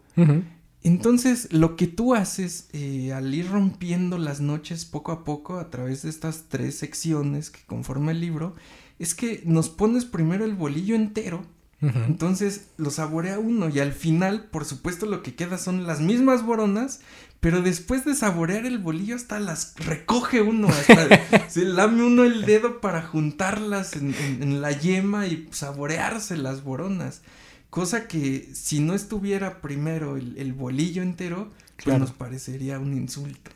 [0.83, 5.69] Entonces, lo que tú haces eh, al ir rompiendo las noches poco a poco a
[5.69, 8.55] través de estas tres secciones que conforman el libro,
[8.97, 11.45] es que nos pones primero el bolillo entero.
[11.81, 16.45] Entonces lo saborea uno y al final, por supuesto, lo que queda son las mismas
[16.45, 16.99] boronas,
[17.39, 22.45] pero después de saborear el bolillo hasta las recoge uno, hasta se lame uno el
[22.45, 27.21] dedo para juntarlas en, en la yema y saborearse las boronas.
[27.69, 31.51] Cosa que si no estuviera primero el, bolillo entero,
[31.83, 33.51] pues nos parecería un insulto.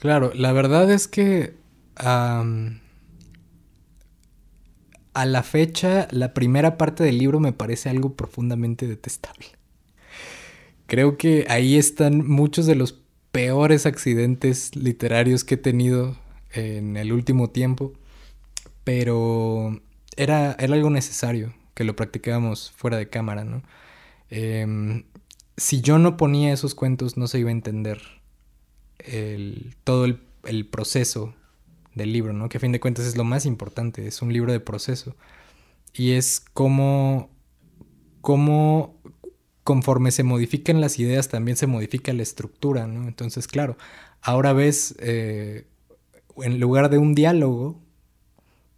[0.00, 1.54] Claro, la verdad es que
[1.96, 2.44] a
[5.14, 9.46] la fecha la primera parte del libro me parece algo profundamente detestable.
[10.86, 13.00] Creo que ahí están muchos de los
[13.30, 16.16] peores accidentes literarios que he tenido
[16.52, 17.92] en el último tiempo,
[18.82, 19.80] pero
[20.16, 23.62] era, era algo necesario que lo practicábamos fuera de cámara, ¿no?
[24.30, 25.04] Em,
[25.56, 28.00] si yo no ponía esos cuentos, no se iba a entender
[28.98, 31.34] el, todo el, proceso
[31.94, 32.48] del libro, ¿no?
[32.48, 35.16] Que a fin de cuentas es lo más importante, es un libro de proceso.
[35.92, 37.30] Y es como,
[38.20, 39.00] como
[39.62, 43.06] conforme se modifican las ideas, también se modifica la estructura, ¿no?
[43.08, 43.76] Entonces, claro,
[44.20, 45.66] ahora ves, eh,
[46.36, 47.83] en lugar de un diálogo,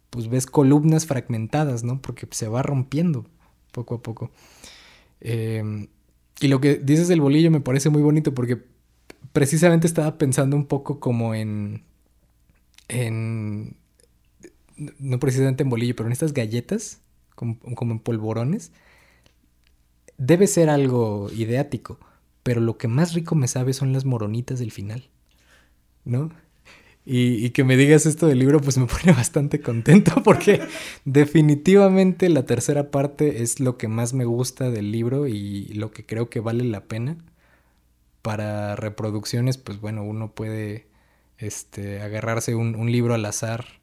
[0.09, 2.01] pues ves columnas fragmentadas, ¿no?
[2.01, 3.25] Porque se va rompiendo
[3.71, 4.31] poco a poco.
[5.21, 5.87] Em,
[6.39, 8.63] y lo que dices del bolillo me parece muy bonito porque
[9.33, 11.83] precisamente estaba pensando un poco como en...
[12.87, 13.77] en
[14.99, 17.01] no precisamente en bolillo, pero en estas galletas,
[17.35, 18.71] como, como en polvorones.
[20.17, 21.99] Debe ser algo ideático,
[22.43, 25.09] pero lo que más rico me sabe son las moronitas del final.
[26.05, 26.31] ¿No?
[27.09, 30.67] Y, que me digas esto del libro, pues me pone bastante contento porque
[31.05, 36.05] definitivamente la tercera parte es lo que más me gusta del libro y lo que
[36.05, 37.17] creo que vale la pena.
[38.21, 40.87] Para reproducciones, pues bueno, uno puede
[41.37, 43.79] este, agarrarse un, libro al azar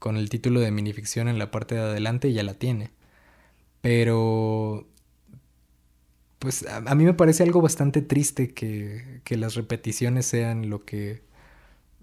[0.00, 2.90] con el título de minificción en la parte de adelante y ya la tiene.
[3.80, 4.88] Pero
[6.40, 11.29] pues a, mí me parece algo bastante triste que, que, las repeticiones sean lo que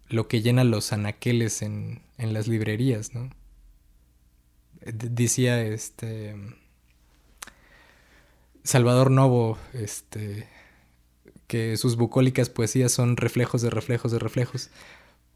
[0.10, 3.30] lo que llena los anaqueles en, en las librerías, ¿no?
[4.94, 6.36] decía este
[8.64, 10.48] Salvador Novo, este
[11.48, 14.70] que sus bucólicas poesías son reflejos de reflejos de reflejos.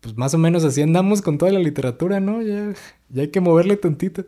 [0.01, 2.41] Pues más o menos así andamos con toda la literatura, ¿no?
[2.41, 2.73] Ya,
[3.09, 4.25] ya hay que moverle tantito.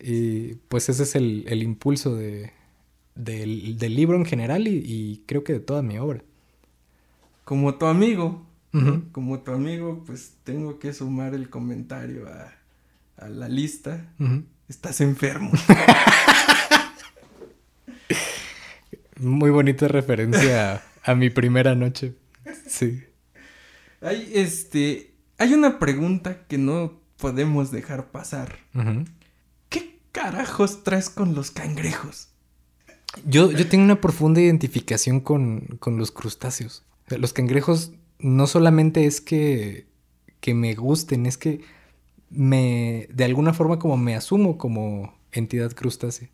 [0.00, 2.52] Y pues ese es el, el impulso de,
[3.14, 6.22] del, del, libro en general y, y, creo que de toda mi obra.
[7.44, 8.44] Como tu amigo,
[9.12, 12.52] como tu amigo, pues tengo que sumar el comentario a,
[13.28, 14.12] la lista.
[14.68, 15.52] Estás enfermo.
[19.20, 22.14] Muy bonita referencia a, mi primera noche.
[22.66, 23.04] Sí.
[24.00, 28.58] Hay, este, hay una pregunta que no podemos dejar pasar.
[29.68, 32.28] ¿Qué carajos traes con los cangrejos?
[33.24, 36.82] Yo, yo tengo una profunda identificación con, con los crustáceos.
[37.08, 39.86] los cangrejos no solamente es que,
[40.40, 41.60] que me gusten, es que
[42.30, 46.28] me, de alguna forma como me asumo como entidad crustácea.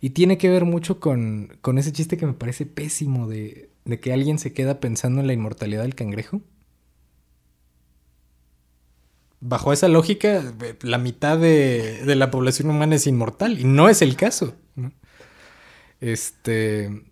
[0.00, 4.00] Y tiene que ver mucho con, con ese chiste que me parece pésimo de, de,
[4.00, 6.42] que alguien se queda pensando en la inmortalidad del cangrejo.
[9.40, 14.02] Bajo esa lógica, la mitad de, de la población humana es inmortal y no es
[14.02, 14.54] el caso.
[16.00, 17.04] Este,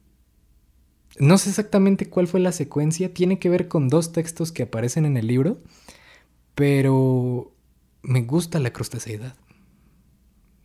[1.19, 5.05] no sé exactamente cuál fue la secuencia, tiene que ver con dos textos que aparecen
[5.05, 5.61] en el libro,
[6.55, 7.53] pero
[8.03, 9.37] me gusta la crustaceidad.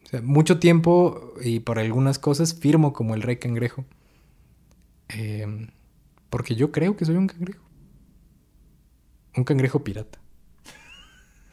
[0.05, 3.85] O sea, mucho tiempo y por algunas cosas firmo como el rey cangrejo.
[5.09, 5.67] Em,
[6.29, 7.63] porque yo creo que soy un cangrejo.
[9.35, 10.19] Un cangrejo pirata.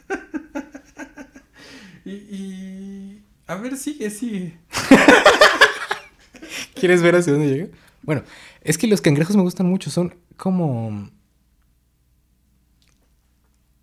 [2.05, 4.59] y, y, A ver, sigue, sigue.
[6.75, 7.69] ¿Quieres ver hacia dónde llega?
[8.03, 8.23] Bueno,
[8.65, 11.11] es que los cangrejos me gustan mucho, son como...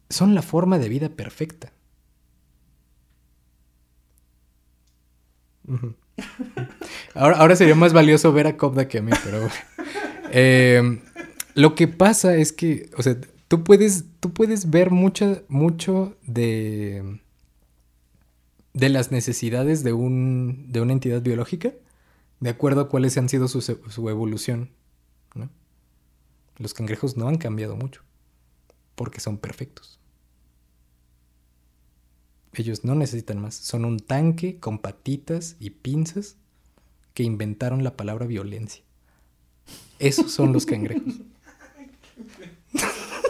[0.09, 1.71] Son la forma de vida perfecta.
[7.13, 9.47] ahora, ahora, sería más valioso ver a Cobda que a mí, pero...
[10.33, 11.01] Em,
[11.55, 13.17] lo que pasa es que, o sea,
[13.47, 17.19] tú puedes, tú puedes ver mucho, mucho de...
[18.73, 21.73] de las necesidades de, un, de una entidad biológica,
[22.41, 24.71] de acuerdo a cuáles han sido su, su evolución.
[25.35, 25.49] ¿no?
[26.57, 28.03] Los cangrejos no han cambiado mucho,
[28.95, 29.99] porque son perfectos.
[32.53, 36.35] Ellos no necesitan más, son un tanque con patitas y pinzas
[37.13, 38.83] que inventaron la palabra violencia.
[39.99, 41.21] Esos son los cangrejos.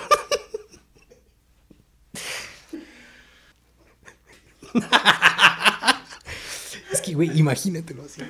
[7.13, 8.21] güey, imagínatelo así.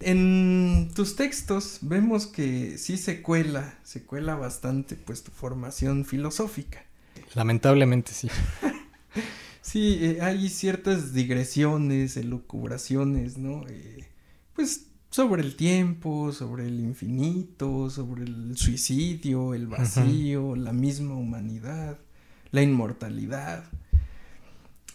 [0.00, 6.84] En tus textos vemos que sí se cuela, se cuela bastante pues tu formación filosófica.
[7.34, 8.30] Lamentablemente sí.
[9.60, 13.66] sí, eh, hay ciertas digresiones, elucubraciones, ¿no?
[13.68, 14.08] Eh,
[14.54, 14.86] pues
[15.18, 21.98] sobre el tiempo, sobre el infinito, sobre el suicidio, el vacío, la misma humanidad,
[22.52, 23.64] la inmortalidad.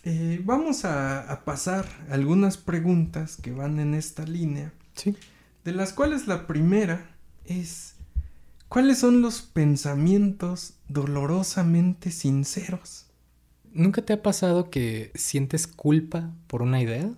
[0.05, 4.71] Eh, vamos a, a, pasar algunas preguntas que van en esta línea.
[4.95, 5.17] Sí.
[5.65, 7.05] De las cuales la primera
[7.43, 7.95] es,
[8.69, 13.07] ¿cuáles son los pensamientos dolorosamente sinceros?
[13.74, 17.11] ¿Nunca te ha pasado que sientes culpa por una idea?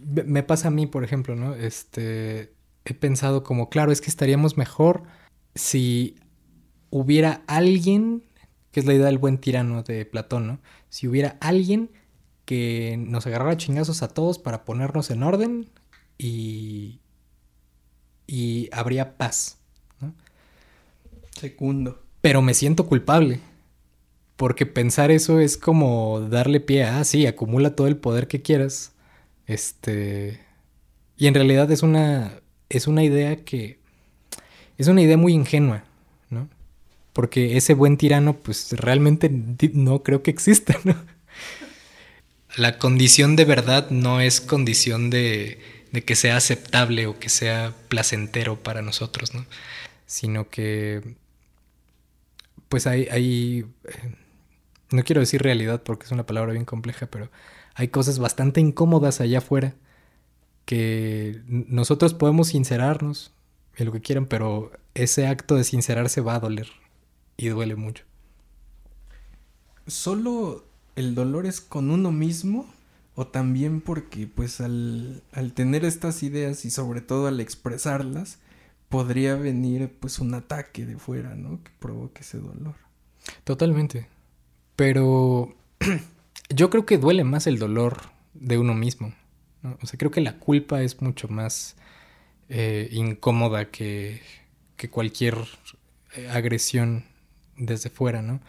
[0.00, 1.54] Me pasa a mí, por ejemplo, ¿no?
[1.54, 5.02] Este, he pensado como, claro, es que estaríamos mejor
[5.54, 6.16] si
[6.90, 8.24] hubiera alguien,
[8.72, 10.60] que es la idea del buen tirano de Platón, ¿no?
[10.88, 11.90] Si hubiera alguien
[12.44, 15.70] que nos agarrara chingazos a todos para ponernos en orden
[16.18, 17.00] y,
[18.26, 19.58] y habría paz,
[20.00, 20.14] ¿no?
[21.32, 22.02] Segundo.
[22.20, 23.40] Pero me siento culpable.
[24.36, 28.40] Porque pensar eso es como darle pie a, ah, sí, acumula todo el poder que
[28.40, 28.92] quieras.
[29.50, 30.38] Este.
[31.16, 32.40] Y en realidad es una.
[32.68, 33.80] Es una idea que.
[34.78, 35.82] Es una idea muy ingenua,
[36.30, 36.48] ¿no?
[37.12, 39.28] Porque ese buen tirano, pues realmente
[39.74, 40.94] no creo que exista, ¿no?
[42.56, 45.58] La condición de verdad no es condición de,
[45.90, 49.46] de que sea aceptable o que sea placentero para nosotros, ¿no?
[50.06, 51.16] Sino que.
[52.68, 53.08] Pues hay.
[53.10, 54.14] hay eh,
[54.92, 57.30] no quiero decir realidad porque es una palabra bien compleja, pero
[57.80, 59.74] hay cosas bastante incómodas allá afuera
[60.66, 63.32] que nosotros podemos sincerarnos
[63.74, 66.68] en lo que quieran, pero ese acto de sincerarse va a doler
[67.38, 68.04] y duele mucho.
[69.86, 72.66] ¿Solo el dolor es con uno mismo?
[73.14, 78.40] ¿O también porque pues al, al tener estas ideas y sobre todo al expresarlas,
[78.90, 81.64] podría venir pues un ataque de fuera, ¿no?
[81.64, 82.74] Que provoque ese dolor.
[83.44, 84.06] Totalmente.
[84.76, 85.54] Pero
[86.54, 87.98] yo creo que duele más el dolor
[88.34, 89.14] de uno mismo.
[89.82, 91.76] O sea, creo que la culpa es mucho más
[92.48, 94.22] eh, incómoda que,
[94.76, 95.36] que cualquier
[96.16, 97.04] eh, agresión
[97.56, 98.40] desde fuera, ¿no?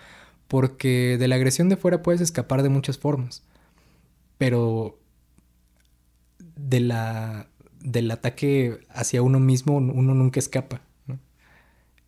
[0.48, 3.44] Porque de la agresión de fuera puedes escapar de muchas formas.
[4.38, 4.98] Pero
[6.56, 7.48] de la,
[7.80, 10.82] del ataque hacia uno mismo uno nunca escapa.
[11.06, 11.20] ¿no?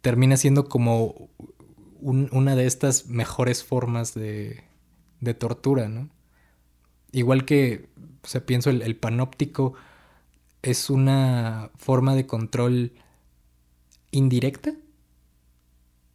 [0.02, 1.30] Termina siendo como
[2.02, 4.64] una de estas mejores formas de,
[5.24, 6.09] de tortura, ¿no?
[7.11, 7.89] Igual que,
[8.24, 9.74] o sea, pienso, el, el, panóptico
[10.61, 12.93] es una forma de control
[14.11, 14.71] indirecta.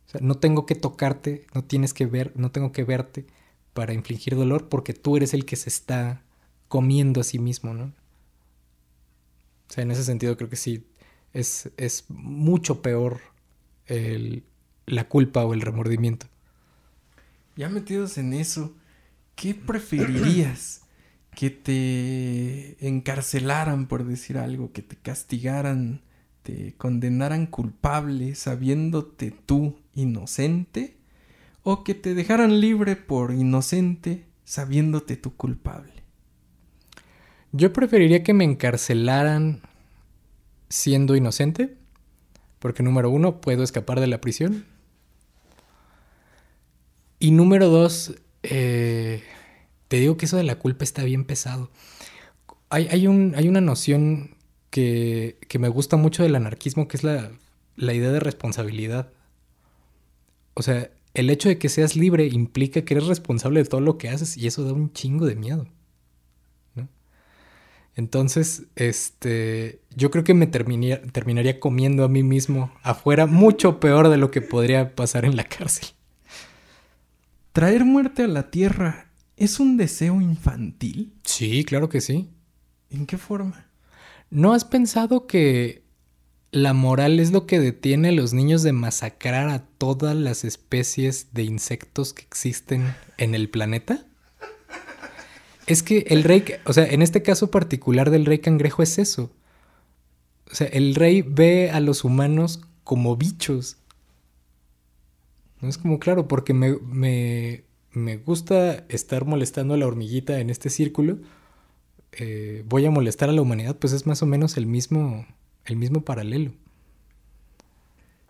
[0.06, 3.26] O sea, no tengo que tocarte, no tienes que ver, no tengo que verte
[3.74, 6.22] para infligir dolor porque tú eres el que se está
[6.68, 7.92] comiendo a sí mismo, ¿no?
[9.68, 10.86] O sea, en ese sentido creo que sí,
[11.32, 13.20] es, es mucho peor
[13.86, 14.44] el,
[14.86, 16.26] la culpa o el remordimiento.
[17.56, 18.74] Ya metidos en eso,
[19.39, 20.82] ¿qué preferirías?
[21.30, 24.72] ¿Que te encarcelaran por decir algo?
[24.72, 26.03] ¿Que te castigaran?
[26.43, 30.97] ¿Te condenaran culpable sabiéndote tú inocente?
[31.62, 35.93] ¿O que te dejaran libre por inocente sabiéndote tú culpable?
[37.53, 39.62] Yo preferiría que me encarcelaran
[40.68, 41.76] siendo inocente,
[42.59, 44.64] porque número uno, puedo escapar de la prisión.
[47.20, 49.22] Y número dos, eh,
[49.89, 51.70] te digo que eso de la culpa está bien pesado.
[52.70, 54.36] Hay, hay, un, hay una noción
[54.70, 57.30] que, que, me gusta mucho del anarquismo, que es la,
[57.76, 59.11] la idea de responsabilidad.
[60.55, 63.99] O sea, el hecho de que seas libre implica que eres responsable de todo lo
[63.99, 65.66] que haces y eso da un chingo de miedo.
[67.99, 74.16] Entonces, este, yo creo que me terminaría comiendo a mí mismo afuera mucho peor de
[74.16, 75.89] lo que podría pasar en la cárcel.
[77.59, 81.12] ¿Traer muerte a la tierra es un deseo infantil?
[81.24, 82.30] Sí, claro que sí.
[82.88, 83.66] ¿En qué forma?
[84.30, 85.82] ¿No has pensado que
[86.52, 91.34] la moral es lo que detiene a los niños de masacrar a todas las especies
[91.34, 94.06] de insectos que existen en el planeta.
[95.66, 99.32] Es que el rey, o sea, en este caso particular del rey cangrejo es eso.
[100.48, 103.78] O sea, el rey ve a los humanos como bichos.
[105.61, 110.50] No es como claro, porque me, me, me gusta estar molestando a la hormiguita en
[110.50, 111.18] este círculo.
[112.12, 115.26] eh, voy a molestar a la humanidad, pues es más o menos el mismo,
[115.66, 116.52] el mismo paralelo.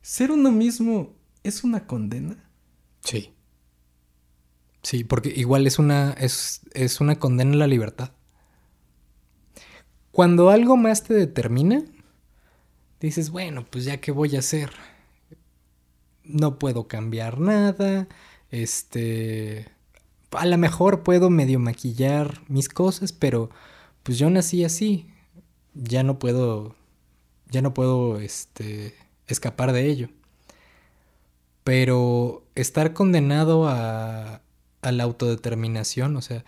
[0.02, 1.14] ¿Ser uno mismo
[1.44, 2.36] es una condena?
[3.04, 3.34] Sí.
[4.82, 8.12] Sí, porque igual es una, es, es una condena a la libertad.
[10.10, 11.82] Cuando algo más te determina,
[13.00, 14.70] dices, bueno, pues ya qué voy a hacer.
[16.28, 18.08] No puedo cambiar nada.
[18.50, 19.66] Este.
[20.30, 23.50] A lo mejor puedo medio maquillar mis cosas, pero
[24.02, 25.06] pues yo nací así.
[25.74, 26.76] Ya no puedo.
[27.50, 28.94] Ya no puedo este,
[29.26, 30.08] escapar de ello.
[31.64, 34.42] Pero estar condenado a,
[34.82, 36.44] a la autodeterminación, o sea,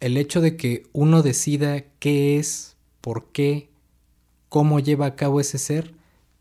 [0.00, 3.70] el hecho de que uno decida qué es, por qué,
[4.48, 5.94] cómo lleva a cabo ese ser,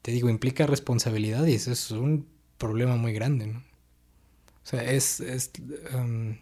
[0.04, 2.28] te digo, implica responsabilidad y eso es un
[2.60, 3.60] problema muy grande, ¿no?
[3.60, 5.20] O sea, es...
[5.22, 5.52] es
[5.96, 6.38] um,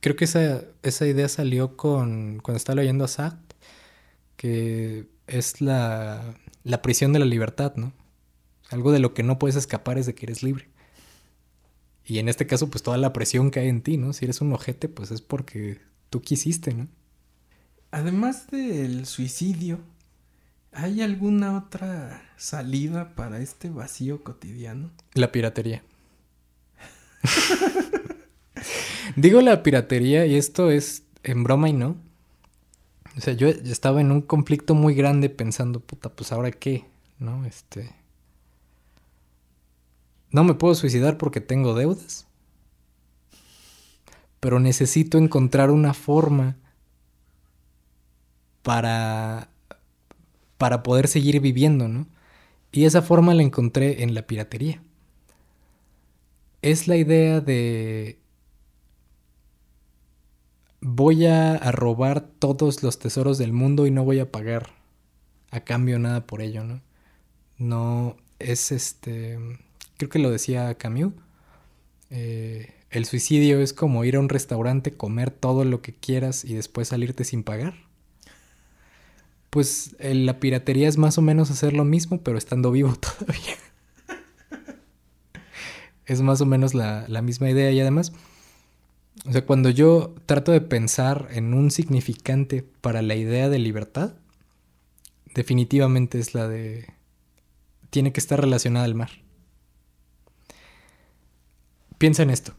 [0.00, 3.58] creo que esa, esa idea salió con cuando estaba leyendo a Sartre,
[4.36, 6.34] que es la,
[6.64, 7.92] la prisión de la libertad, ¿no?
[8.70, 10.68] Algo de lo que no puedes escapar es de que eres libre.
[12.04, 14.12] Y en este caso, pues toda la presión cae en ti, ¿no?
[14.12, 16.88] Si eres un ojete, pues es porque tú quisiste, ¿no?
[17.90, 19.80] Además del suicidio,
[20.72, 24.90] ¿hay alguna otra salida para este vacío cotidiano?
[25.14, 25.82] La piratería.
[29.16, 31.96] Digo la piratería y esto es en broma y no.
[33.16, 36.86] O sea, yo estaba en un conflicto muy grande pensando, puta, pues ahora qué,
[37.18, 37.44] ¿no?
[37.44, 37.94] Este...
[40.30, 42.26] No me puedo suicidar porque tengo deudas.
[44.40, 46.56] Pero necesito encontrar una forma
[48.62, 49.51] para
[50.62, 52.06] para poder seguir viviendo, ¿no?
[52.70, 54.80] Y esa forma la encontré en la piratería.
[56.62, 58.20] Es la idea de
[60.80, 64.70] voy a, robar todos los tesoros del mundo y no voy a pagar
[65.50, 66.80] a cambio nada por ello, ¿no?
[67.58, 69.40] No es este
[69.96, 71.12] creo que lo decía Camus,
[72.10, 76.54] eh, el suicidio es como ir a un restaurante, comer todo lo que quieras y
[76.54, 77.74] después salirte sin pagar.
[79.52, 83.54] Pues la piratería es más o menos hacer lo mismo, pero estando vivo todavía.
[86.06, 88.14] es más o menos la, la misma idea y además,
[89.26, 94.14] o sea, cuando yo trato de pensar en un significante para la idea de libertad,
[95.34, 96.86] definitivamente es la de...
[97.90, 99.10] tiene que estar relacionada al mar.
[101.98, 102.54] Piensa en esto.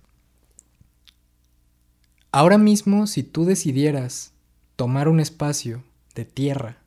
[2.32, 4.34] Ahora mismo, si tú decidieras
[4.76, 5.84] tomar un espacio
[6.14, 6.83] de tierra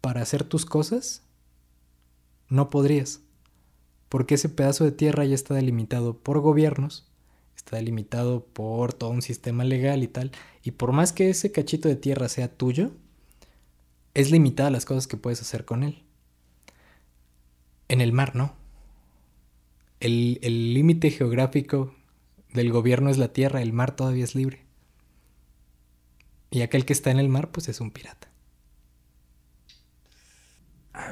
[0.00, 1.22] para hacer tus cosas,
[2.48, 3.20] no podrías.
[4.08, 7.06] Porque ese pedazo de tierra ya está delimitado por gobiernos,
[7.56, 10.32] está delimitado por todo un sistema legal y tal.
[10.62, 12.90] Y por más que ese cachito de tierra sea tuyo,
[14.14, 16.02] es limitada las cosas que puedes hacer con él.
[17.88, 18.54] En el mar no.
[20.00, 20.38] El
[20.74, 21.94] límite geográfico
[22.52, 24.64] del gobierno es la tierra, el mar todavía es libre.
[26.50, 28.29] Y aquel que está en el mar, pues es un pirata.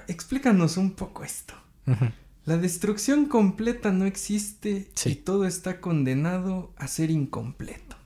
[0.08, 1.54] Explícanos un poco esto.
[1.86, 2.12] Uh -huh.
[2.44, 5.10] La destrucción completa no existe sí.
[5.10, 7.96] y todo está condenado a ser incompleto.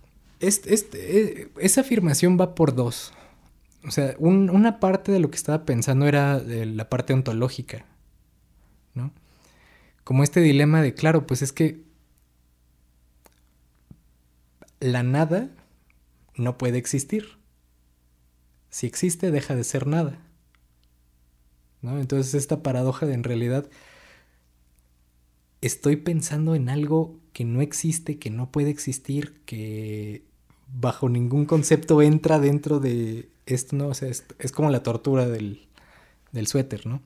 [0.41, 3.12] Este, este, esa afirmación va por dos.
[3.85, 7.85] O sea, un, una parte de lo que estaba pensando era de la parte ontológica,
[8.95, 9.12] ¿no?
[10.03, 11.85] Como este dilema de, claro, pues es que
[14.80, 15.51] la nada
[16.35, 17.39] no puede existir.
[18.70, 20.18] Si existe, deja de ser nada.
[21.83, 21.99] ¿No?
[21.99, 23.68] Entonces esta paradoja de en realidad
[25.61, 30.24] estoy pensando en algo que no existe, que no puede existir, que
[30.68, 33.89] bajo ningún concepto entra dentro de esto, ¿no?
[33.89, 35.66] O sea, es, es como la tortura del,
[36.33, 37.03] del suéter, ¿no?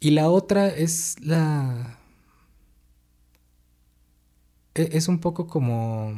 [0.00, 1.98] Y la otra es la...
[4.74, 6.14] e, Es un poco como...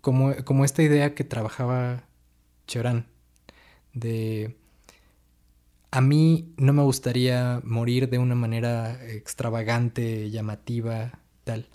[0.00, 2.04] Como, como esta idea que trabajaba
[2.66, 3.06] Chorán,
[3.94, 4.56] de
[5.92, 11.68] a mí no me gustaría morir de una manera extravagante, llamativa, tal.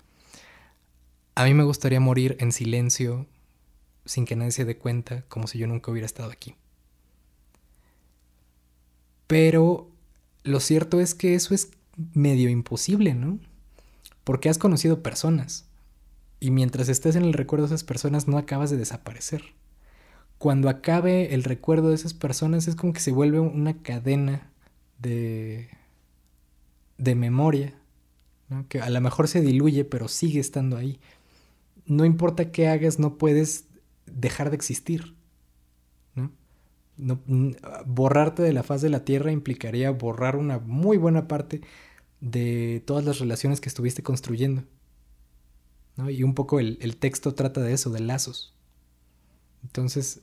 [1.36, 3.26] A mí me gustaría morir en silencio,
[4.04, 6.56] sin que nadie se dé cuenta, como si yo nunca hubiera estado aquí.
[9.28, 9.88] Pero
[10.42, 11.70] lo cierto es que eso es
[12.12, 13.38] medio imposible, ¿no?
[14.24, 15.66] Porque has conocido personas
[16.40, 19.44] y mientras estés en el recuerdo de esas personas no acabas de desaparecer.
[20.38, 24.50] Cuando acabe el recuerdo de esas personas es como que se vuelve una cadena
[24.98, 25.68] de,
[26.96, 27.74] de memoria,
[28.48, 28.66] ¿no?
[28.68, 31.00] que a lo mejor se diluye pero sigue estando ahí.
[31.86, 33.66] No importa qué hagas, no puedes
[34.06, 35.14] dejar de existir.
[36.14, 36.32] ¿no?
[36.96, 37.20] No,
[37.86, 41.62] borrarte de la faz de la Tierra implicaría borrar una muy buena parte
[42.20, 44.64] de todas las relaciones que estuviste construyendo.
[46.08, 48.54] Y un poco el, texto trata de eso, de lazos.
[49.64, 50.22] Entonces,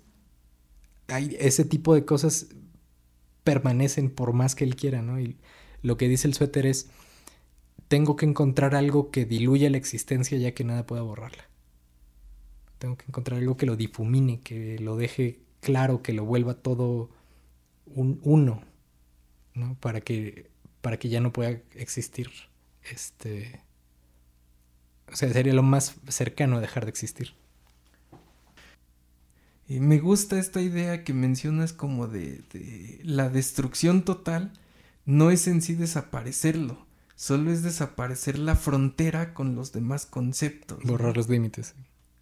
[1.08, 2.48] hay, ese tipo de cosas
[3.44, 5.20] permanecen por más que él quiera, ¿no?
[5.20, 5.38] Y
[5.82, 6.90] lo que dice el suéter es,
[7.88, 11.48] tengo que encontrar algo que diluya la existencia ya que nada pueda borrarla.
[12.80, 17.10] Tengo que encontrar algo que lo difumine, que lo deje claro, que lo vuelva todo
[17.86, 18.64] un uno,
[19.54, 19.76] ¿no?
[19.80, 20.50] Para que,
[20.82, 22.30] para que ya no pueda existir
[22.84, 23.66] este
[25.12, 27.34] o sea, sería lo más cercano a dejar de existir.
[29.68, 34.54] Y me gusta esta idea que mencionas como de, la destrucción total
[35.06, 36.86] no es en sí desaparecerlo,
[37.16, 40.84] solo es desaparecer la frontera con los demás conceptos.
[40.84, 41.74] Borrar los límites.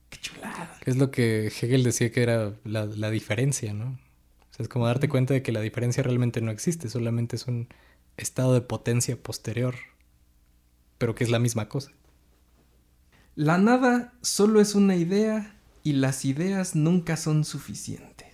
[0.10, 0.78] Qué chulada.
[0.86, 3.88] Es lo que Hegel decía que era la, la diferencia, ¿no?
[3.88, 7.48] O sea, es como darte cuenta de que la diferencia realmente no existe, solamente es
[7.48, 7.68] un
[8.16, 9.76] estado de potencia posterior,
[10.98, 11.92] pero que es la misma cosa.
[13.36, 18.28] La nada solo es una idea y las ideas nunca son suficientes.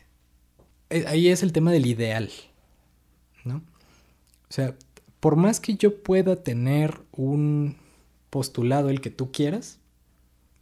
[0.90, 2.30] Eh, ahí es el tema del ideal,
[3.44, 3.58] ¿no?
[3.58, 4.76] O sea,
[5.20, 7.76] por más que yo pueda tener un
[8.30, 9.80] postulado, el que tú quieras,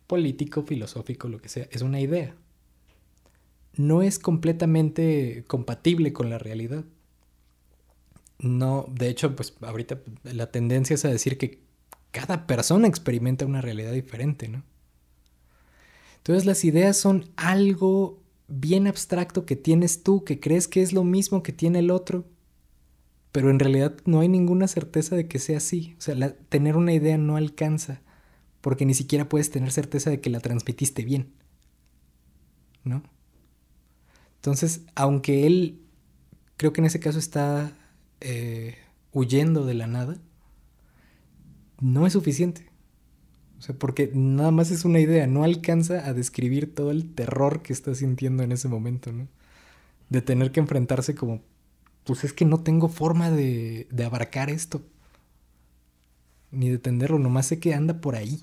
[0.08, 2.36] político, filosófico, lo que sea, es una idea.
[3.76, 6.84] No es completamente compatible con la realidad.
[8.40, 11.60] No, de hecho, pues ahorita la tendencia es a decir que
[12.12, 14.64] cada persona experimenta una realidad diferente, ¿no?
[16.28, 21.05] Entonces las ideas son algo bien abstracto que tienes tú, que crees que es lo
[21.05, 22.25] mismo que tiene el otro,
[23.32, 25.95] pero en realidad no hay ninguna certeza de que sea así.
[25.97, 28.01] O sea, tener una idea no alcanza,
[28.59, 31.32] porque ni siquiera puedes tener certeza de que la transmitiste bien,
[32.84, 33.03] ¿no?
[34.36, 35.80] Entonces, aunque él,
[36.57, 37.71] creo que en ese caso está
[38.19, 38.75] eh,
[39.13, 40.17] huyendo de la nada,
[41.80, 42.66] no es suficiente.
[43.60, 47.62] O sea, porque nada más es una idea, no alcanza a describir todo el terror
[47.62, 49.28] que está sintiendo en ese momento, ¿no?
[50.10, 51.41] De tener que enfrentarse como,
[52.03, 54.82] pues es que no tengo forma de, de abarcar esto.
[56.51, 58.41] Ni de entenderlo, nomás sé que anda por ahí.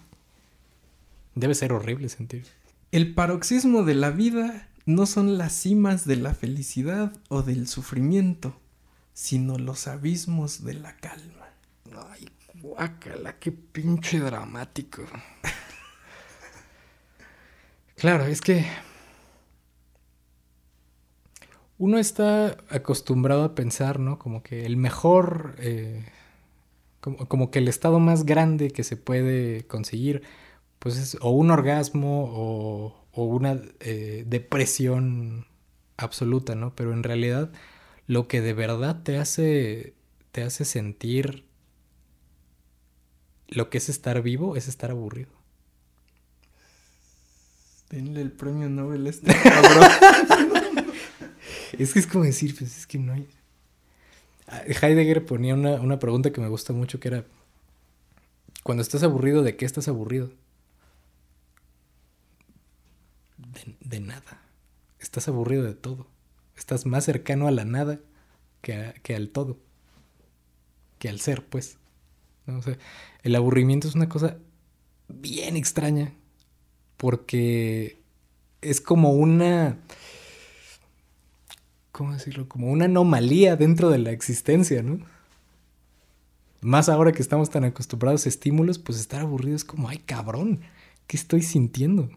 [1.35, 2.45] Debe ser horrible sentir.
[2.91, 8.55] El paroxismo de la vida no son las cimas de la felicidad o del sufrimiento,
[9.15, 11.49] sino los abismos de la calma.
[12.11, 12.29] Ay,
[12.65, 15.03] Guácala, qué pinche dramático.
[17.95, 18.65] claro, es que
[21.77, 24.19] uno está acostumbrado a pensar, ¿no?
[24.19, 26.07] Como que el mejor, eh,
[27.01, 30.23] como, que el estado más grande que se puede conseguir,
[30.79, 35.47] pues es o un orgasmo o, una eh, depresión
[35.99, 36.75] absoluta, ¿no?
[36.75, 37.53] Pero en realidad
[38.07, 39.93] lo que de verdad te hace,
[40.33, 41.44] te hace sentir
[43.49, 45.31] lo que es estar vivo es estar aburrido.
[47.91, 49.89] Denle el premio Nobel este cabrón.
[51.79, 53.29] es que es como decir, pues es que no hay.
[54.47, 57.25] Ah, Heidegger ponía una, pregunta que me gusta mucho que era:
[58.63, 60.33] Cuando estás aburrido, ¿de qué estás aburrido?
[63.81, 64.43] De, nada.
[64.99, 66.09] Estás aburrido de todo.
[66.57, 68.01] Estás más cercano a la nada
[68.61, 69.59] que, que al todo.
[70.99, 71.79] Que al ser, pues
[73.23, 74.39] el aburrimiento es una cosa
[75.09, 76.13] bien extraña
[76.97, 78.01] porque
[78.61, 79.79] es como una...
[81.93, 82.49] ¿Cómo decirlo?
[82.49, 84.99] Como una anomalía dentro de la existencia, ¿no?
[86.61, 90.61] Más ahora que estamos tan acostumbrados a estímulos, pues estar aburrido es como, ay cabrón,
[91.07, 92.11] ¿qué estoy sintiendo?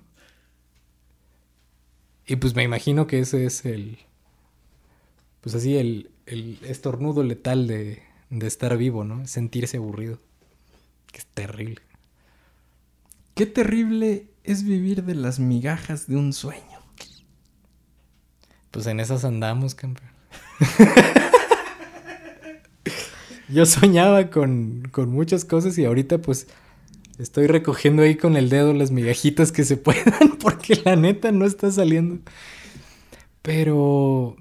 [2.25, 3.99] Y pues me imagino que ese es el,
[5.41, 9.25] pues así, el, el estornudo letal de, de estar vivo, ¿no?
[9.27, 10.19] Sentirse aburrido.
[11.11, 11.81] Que es terrible.
[13.35, 16.63] Qué terrible es vivir de las migajas de un sueño.
[18.71, 20.09] Pues en esas andamos, campeón.
[23.49, 26.47] Yo soñaba con, con muchas cosas y ahorita pues
[27.17, 31.45] estoy recogiendo ahí con el dedo las migajitas que se puedan porque la neta no
[31.45, 32.19] está saliendo.
[33.41, 34.35] Pero,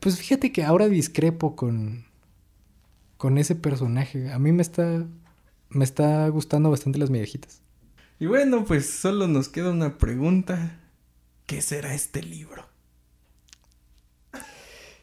[0.00, 2.05] pues fíjate que ahora discrepo con,
[3.26, 4.30] con ese personaje.
[4.32, 5.04] A mí me está,
[5.70, 7.60] me está gustando bastante las migajitas.
[8.20, 10.78] Y bueno, pues solo nos queda una pregunta.
[11.44, 12.68] ¿Qué será este libro?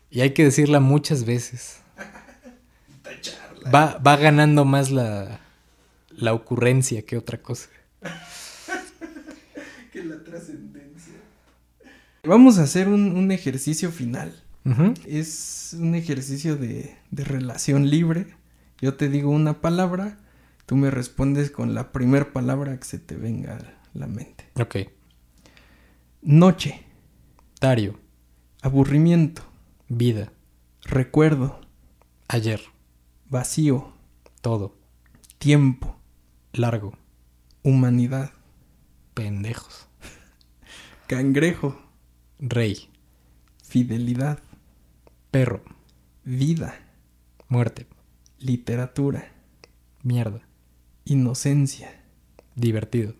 [0.09, 1.82] Y hay que decirla muchas veces.
[3.76, 5.41] Va, va ganando más la,
[6.09, 7.67] la ocurrencia que otra cosa.
[9.91, 11.15] que la trascendencia.
[12.24, 14.43] Vamos a hacer un, un ejercicio final.
[15.05, 18.28] Es un ejercicio de, de relación libre.
[18.80, 20.18] Yo te digo una palabra,
[20.66, 23.59] tú me respondes con la primera palabra que se te venga a
[23.93, 24.49] la mente.
[24.55, 24.78] Ok.
[26.22, 26.82] Noche,
[27.59, 27.99] Dario.
[28.61, 29.41] aburrimiento,
[29.89, 30.32] Vida.
[30.84, 31.59] recuerdo,
[32.30, 32.61] Ayer.
[33.30, 33.93] vacío,
[34.41, 34.78] Todo.
[35.38, 35.97] tiempo,
[36.53, 36.93] Largo.
[37.64, 38.32] humanidad,
[39.14, 39.88] Pendejos.
[41.07, 41.78] cangrejo,
[42.39, 42.89] Rey.
[43.64, 44.39] fidelidad,
[45.34, 45.62] Perro.
[46.24, 46.76] vida,
[47.48, 47.88] Muerte.
[48.38, 49.32] literatura,
[50.04, 50.42] Mierda.
[51.06, 52.00] inocencia,
[52.56, 53.16] Divertido.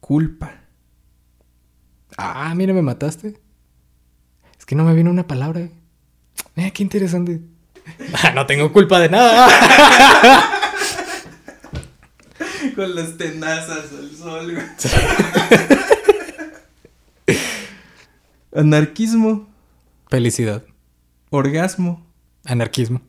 [0.00, 0.62] culpa,
[2.16, 3.38] Ah, mira, me mataste.
[4.58, 5.60] Es que no me vino una palabra.
[5.60, 5.70] eh.
[6.56, 7.40] Mira, qué interesante.
[8.34, 9.46] No tengo culpa de nada.
[12.74, 14.54] Con las tenazas al sol.
[14.54, 14.66] güey.
[18.54, 19.46] Anarquismo,
[20.10, 20.64] Felicidad.
[21.30, 22.06] Orgasmo,
[22.44, 23.00] Anarquismo.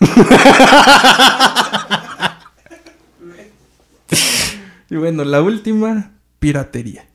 [4.90, 7.08] y bueno, la última, piratería.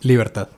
[0.00, 0.48] Libertad.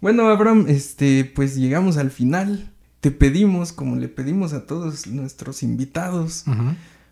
[0.00, 2.70] Bueno, Abraham, este, pues llegamos al final.
[3.00, 6.44] Te pedimos, como le pedimos a todos nuestros invitados,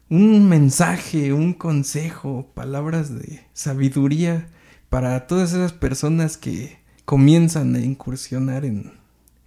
[0.09, 4.49] un mensaje, un consejo, palabras de sabiduría
[4.88, 9.02] para todas esas personas que comienzan a incursionar en,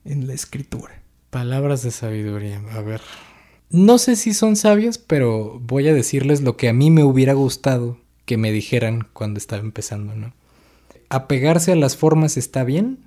[0.06, 1.02] en la escritura.
[1.30, 2.62] Palabras de sabiduría.
[2.72, 3.02] A ver.
[3.70, 7.34] No sé si son sabias, pero voy a decirles lo que a mí me hubiera
[7.34, 10.34] gustado que me dijeran cuando estaba empezando, ¿no?
[11.10, 13.00] Apegarse a las formas está bien,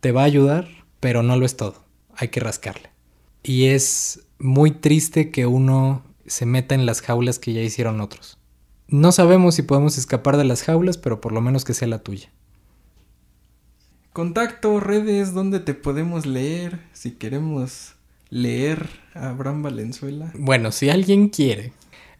[0.00, 0.68] te va a ayudar,
[1.00, 1.84] pero no lo es todo.
[2.14, 2.90] Hay que rascarle.
[3.42, 8.38] Y es muy triste que uno se meta en las jaulas que ya hicieron otros.
[8.88, 11.98] No sabemos si podemos escapar de las jaulas, pero por lo menos que sea la
[12.00, 12.30] tuya.
[14.18, 17.94] Contacto, redes, donde te podemos leer, si queremos
[18.30, 20.32] leer a Abraham Valenzuela.
[20.34, 21.72] Bueno, si alguien quiere.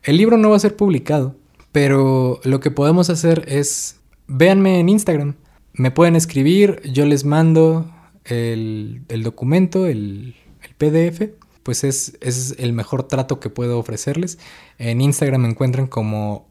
[0.05, 1.35] El libro no va a ser publicado,
[1.73, 5.35] pero lo que podemos hacer es, véanme en Instagram.
[5.73, 7.93] Me pueden escribir, yo les mando
[8.25, 11.31] el, el documento, el, el PDF.
[11.65, 14.39] Pues es, es el mejor trato que puedo ofrecerles.
[14.79, 16.47] En Instagram me encuentran como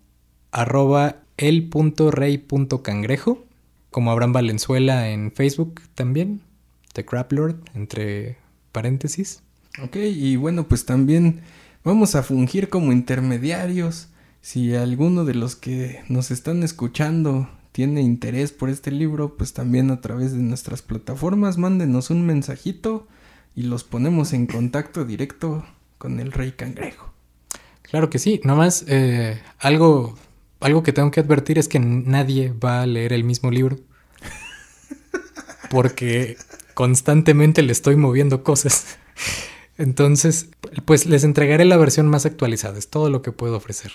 [0.51, 3.46] arroba el.rey.cangrejo,
[3.97, 6.41] como Abraham Valenzuela en Facebook también,
[6.93, 8.37] The Crap Lord, entre
[8.71, 9.41] paréntesis.
[9.81, 11.41] Ok, y bueno, pues también
[11.83, 14.09] vamos a fungir como intermediarios.
[14.39, 19.89] Si alguno de los que nos están escuchando tiene interés por este libro, pues también
[19.89, 23.07] a través de nuestras plataformas, mándenos un mensajito
[23.55, 25.65] y los ponemos en contacto directo
[25.97, 27.11] con el Rey Cangrejo.
[27.81, 30.15] Claro que sí, nomás eh, algo,
[30.59, 33.77] algo que tengo que advertir es que nadie va a leer el mismo libro.
[35.69, 36.37] Porque
[36.73, 38.97] constantemente le estoy moviendo cosas.
[39.77, 40.49] Entonces,
[40.85, 43.91] pues les entregaré la versión más actualizada, es todo lo que puedo ofrecer.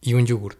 [0.00, 0.58] Y un yogurt.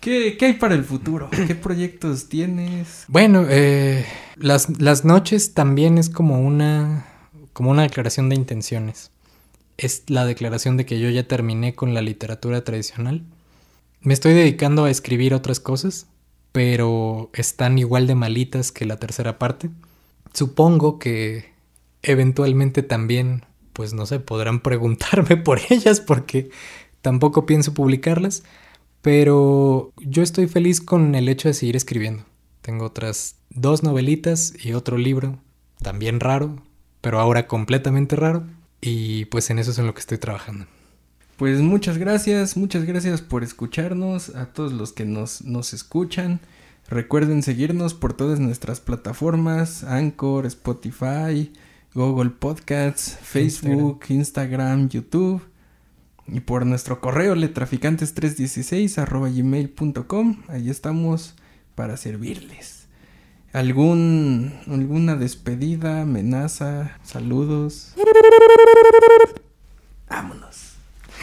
[0.00, 1.30] ¿Qué, qué hay para el futuro?
[1.30, 3.04] ¿Qué proyectos tienes?
[3.08, 4.04] Bueno, eh,
[4.36, 7.06] las, las noches también es como una,
[7.52, 9.10] como una declaración de intenciones.
[9.76, 13.24] Es la declaración de que yo ya terminé con la literatura tradicional.
[14.06, 16.06] Me estoy dedicando a escribir otras cosas,
[16.52, 19.68] pero están igual de malitas que la tercera parte.
[20.32, 21.52] Supongo que
[22.02, 26.50] eventualmente también, pues no sé, podrán preguntarme por ellas porque
[27.02, 28.44] tampoco pienso publicarlas.
[29.02, 32.22] Pero yo estoy feliz con el hecho de seguir escribiendo.
[32.62, 35.40] Tengo otras dos novelitas y otro libro,
[35.82, 36.62] también raro,
[37.00, 38.46] pero ahora completamente raro.
[38.80, 40.66] Y pues en eso es en lo que estoy trabajando.
[41.36, 46.40] Pues muchas gracias, muchas gracias por escucharnos, a todos los que nos, nos escuchan.
[46.88, 51.52] Recuerden seguirnos por todas nuestras plataformas, Anchor, Spotify,
[51.92, 55.42] Google Podcasts, Facebook, Instagram, YouTube.
[56.28, 60.42] Y por nuestro correo letraficantes316 arroba gmail.com.
[60.48, 61.34] Ahí estamos
[61.74, 62.86] para servirles.
[63.52, 67.94] ¿Algún, ¿Alguna despedida, amenaza, saludos?
[70.08, 70.45] Vámonos.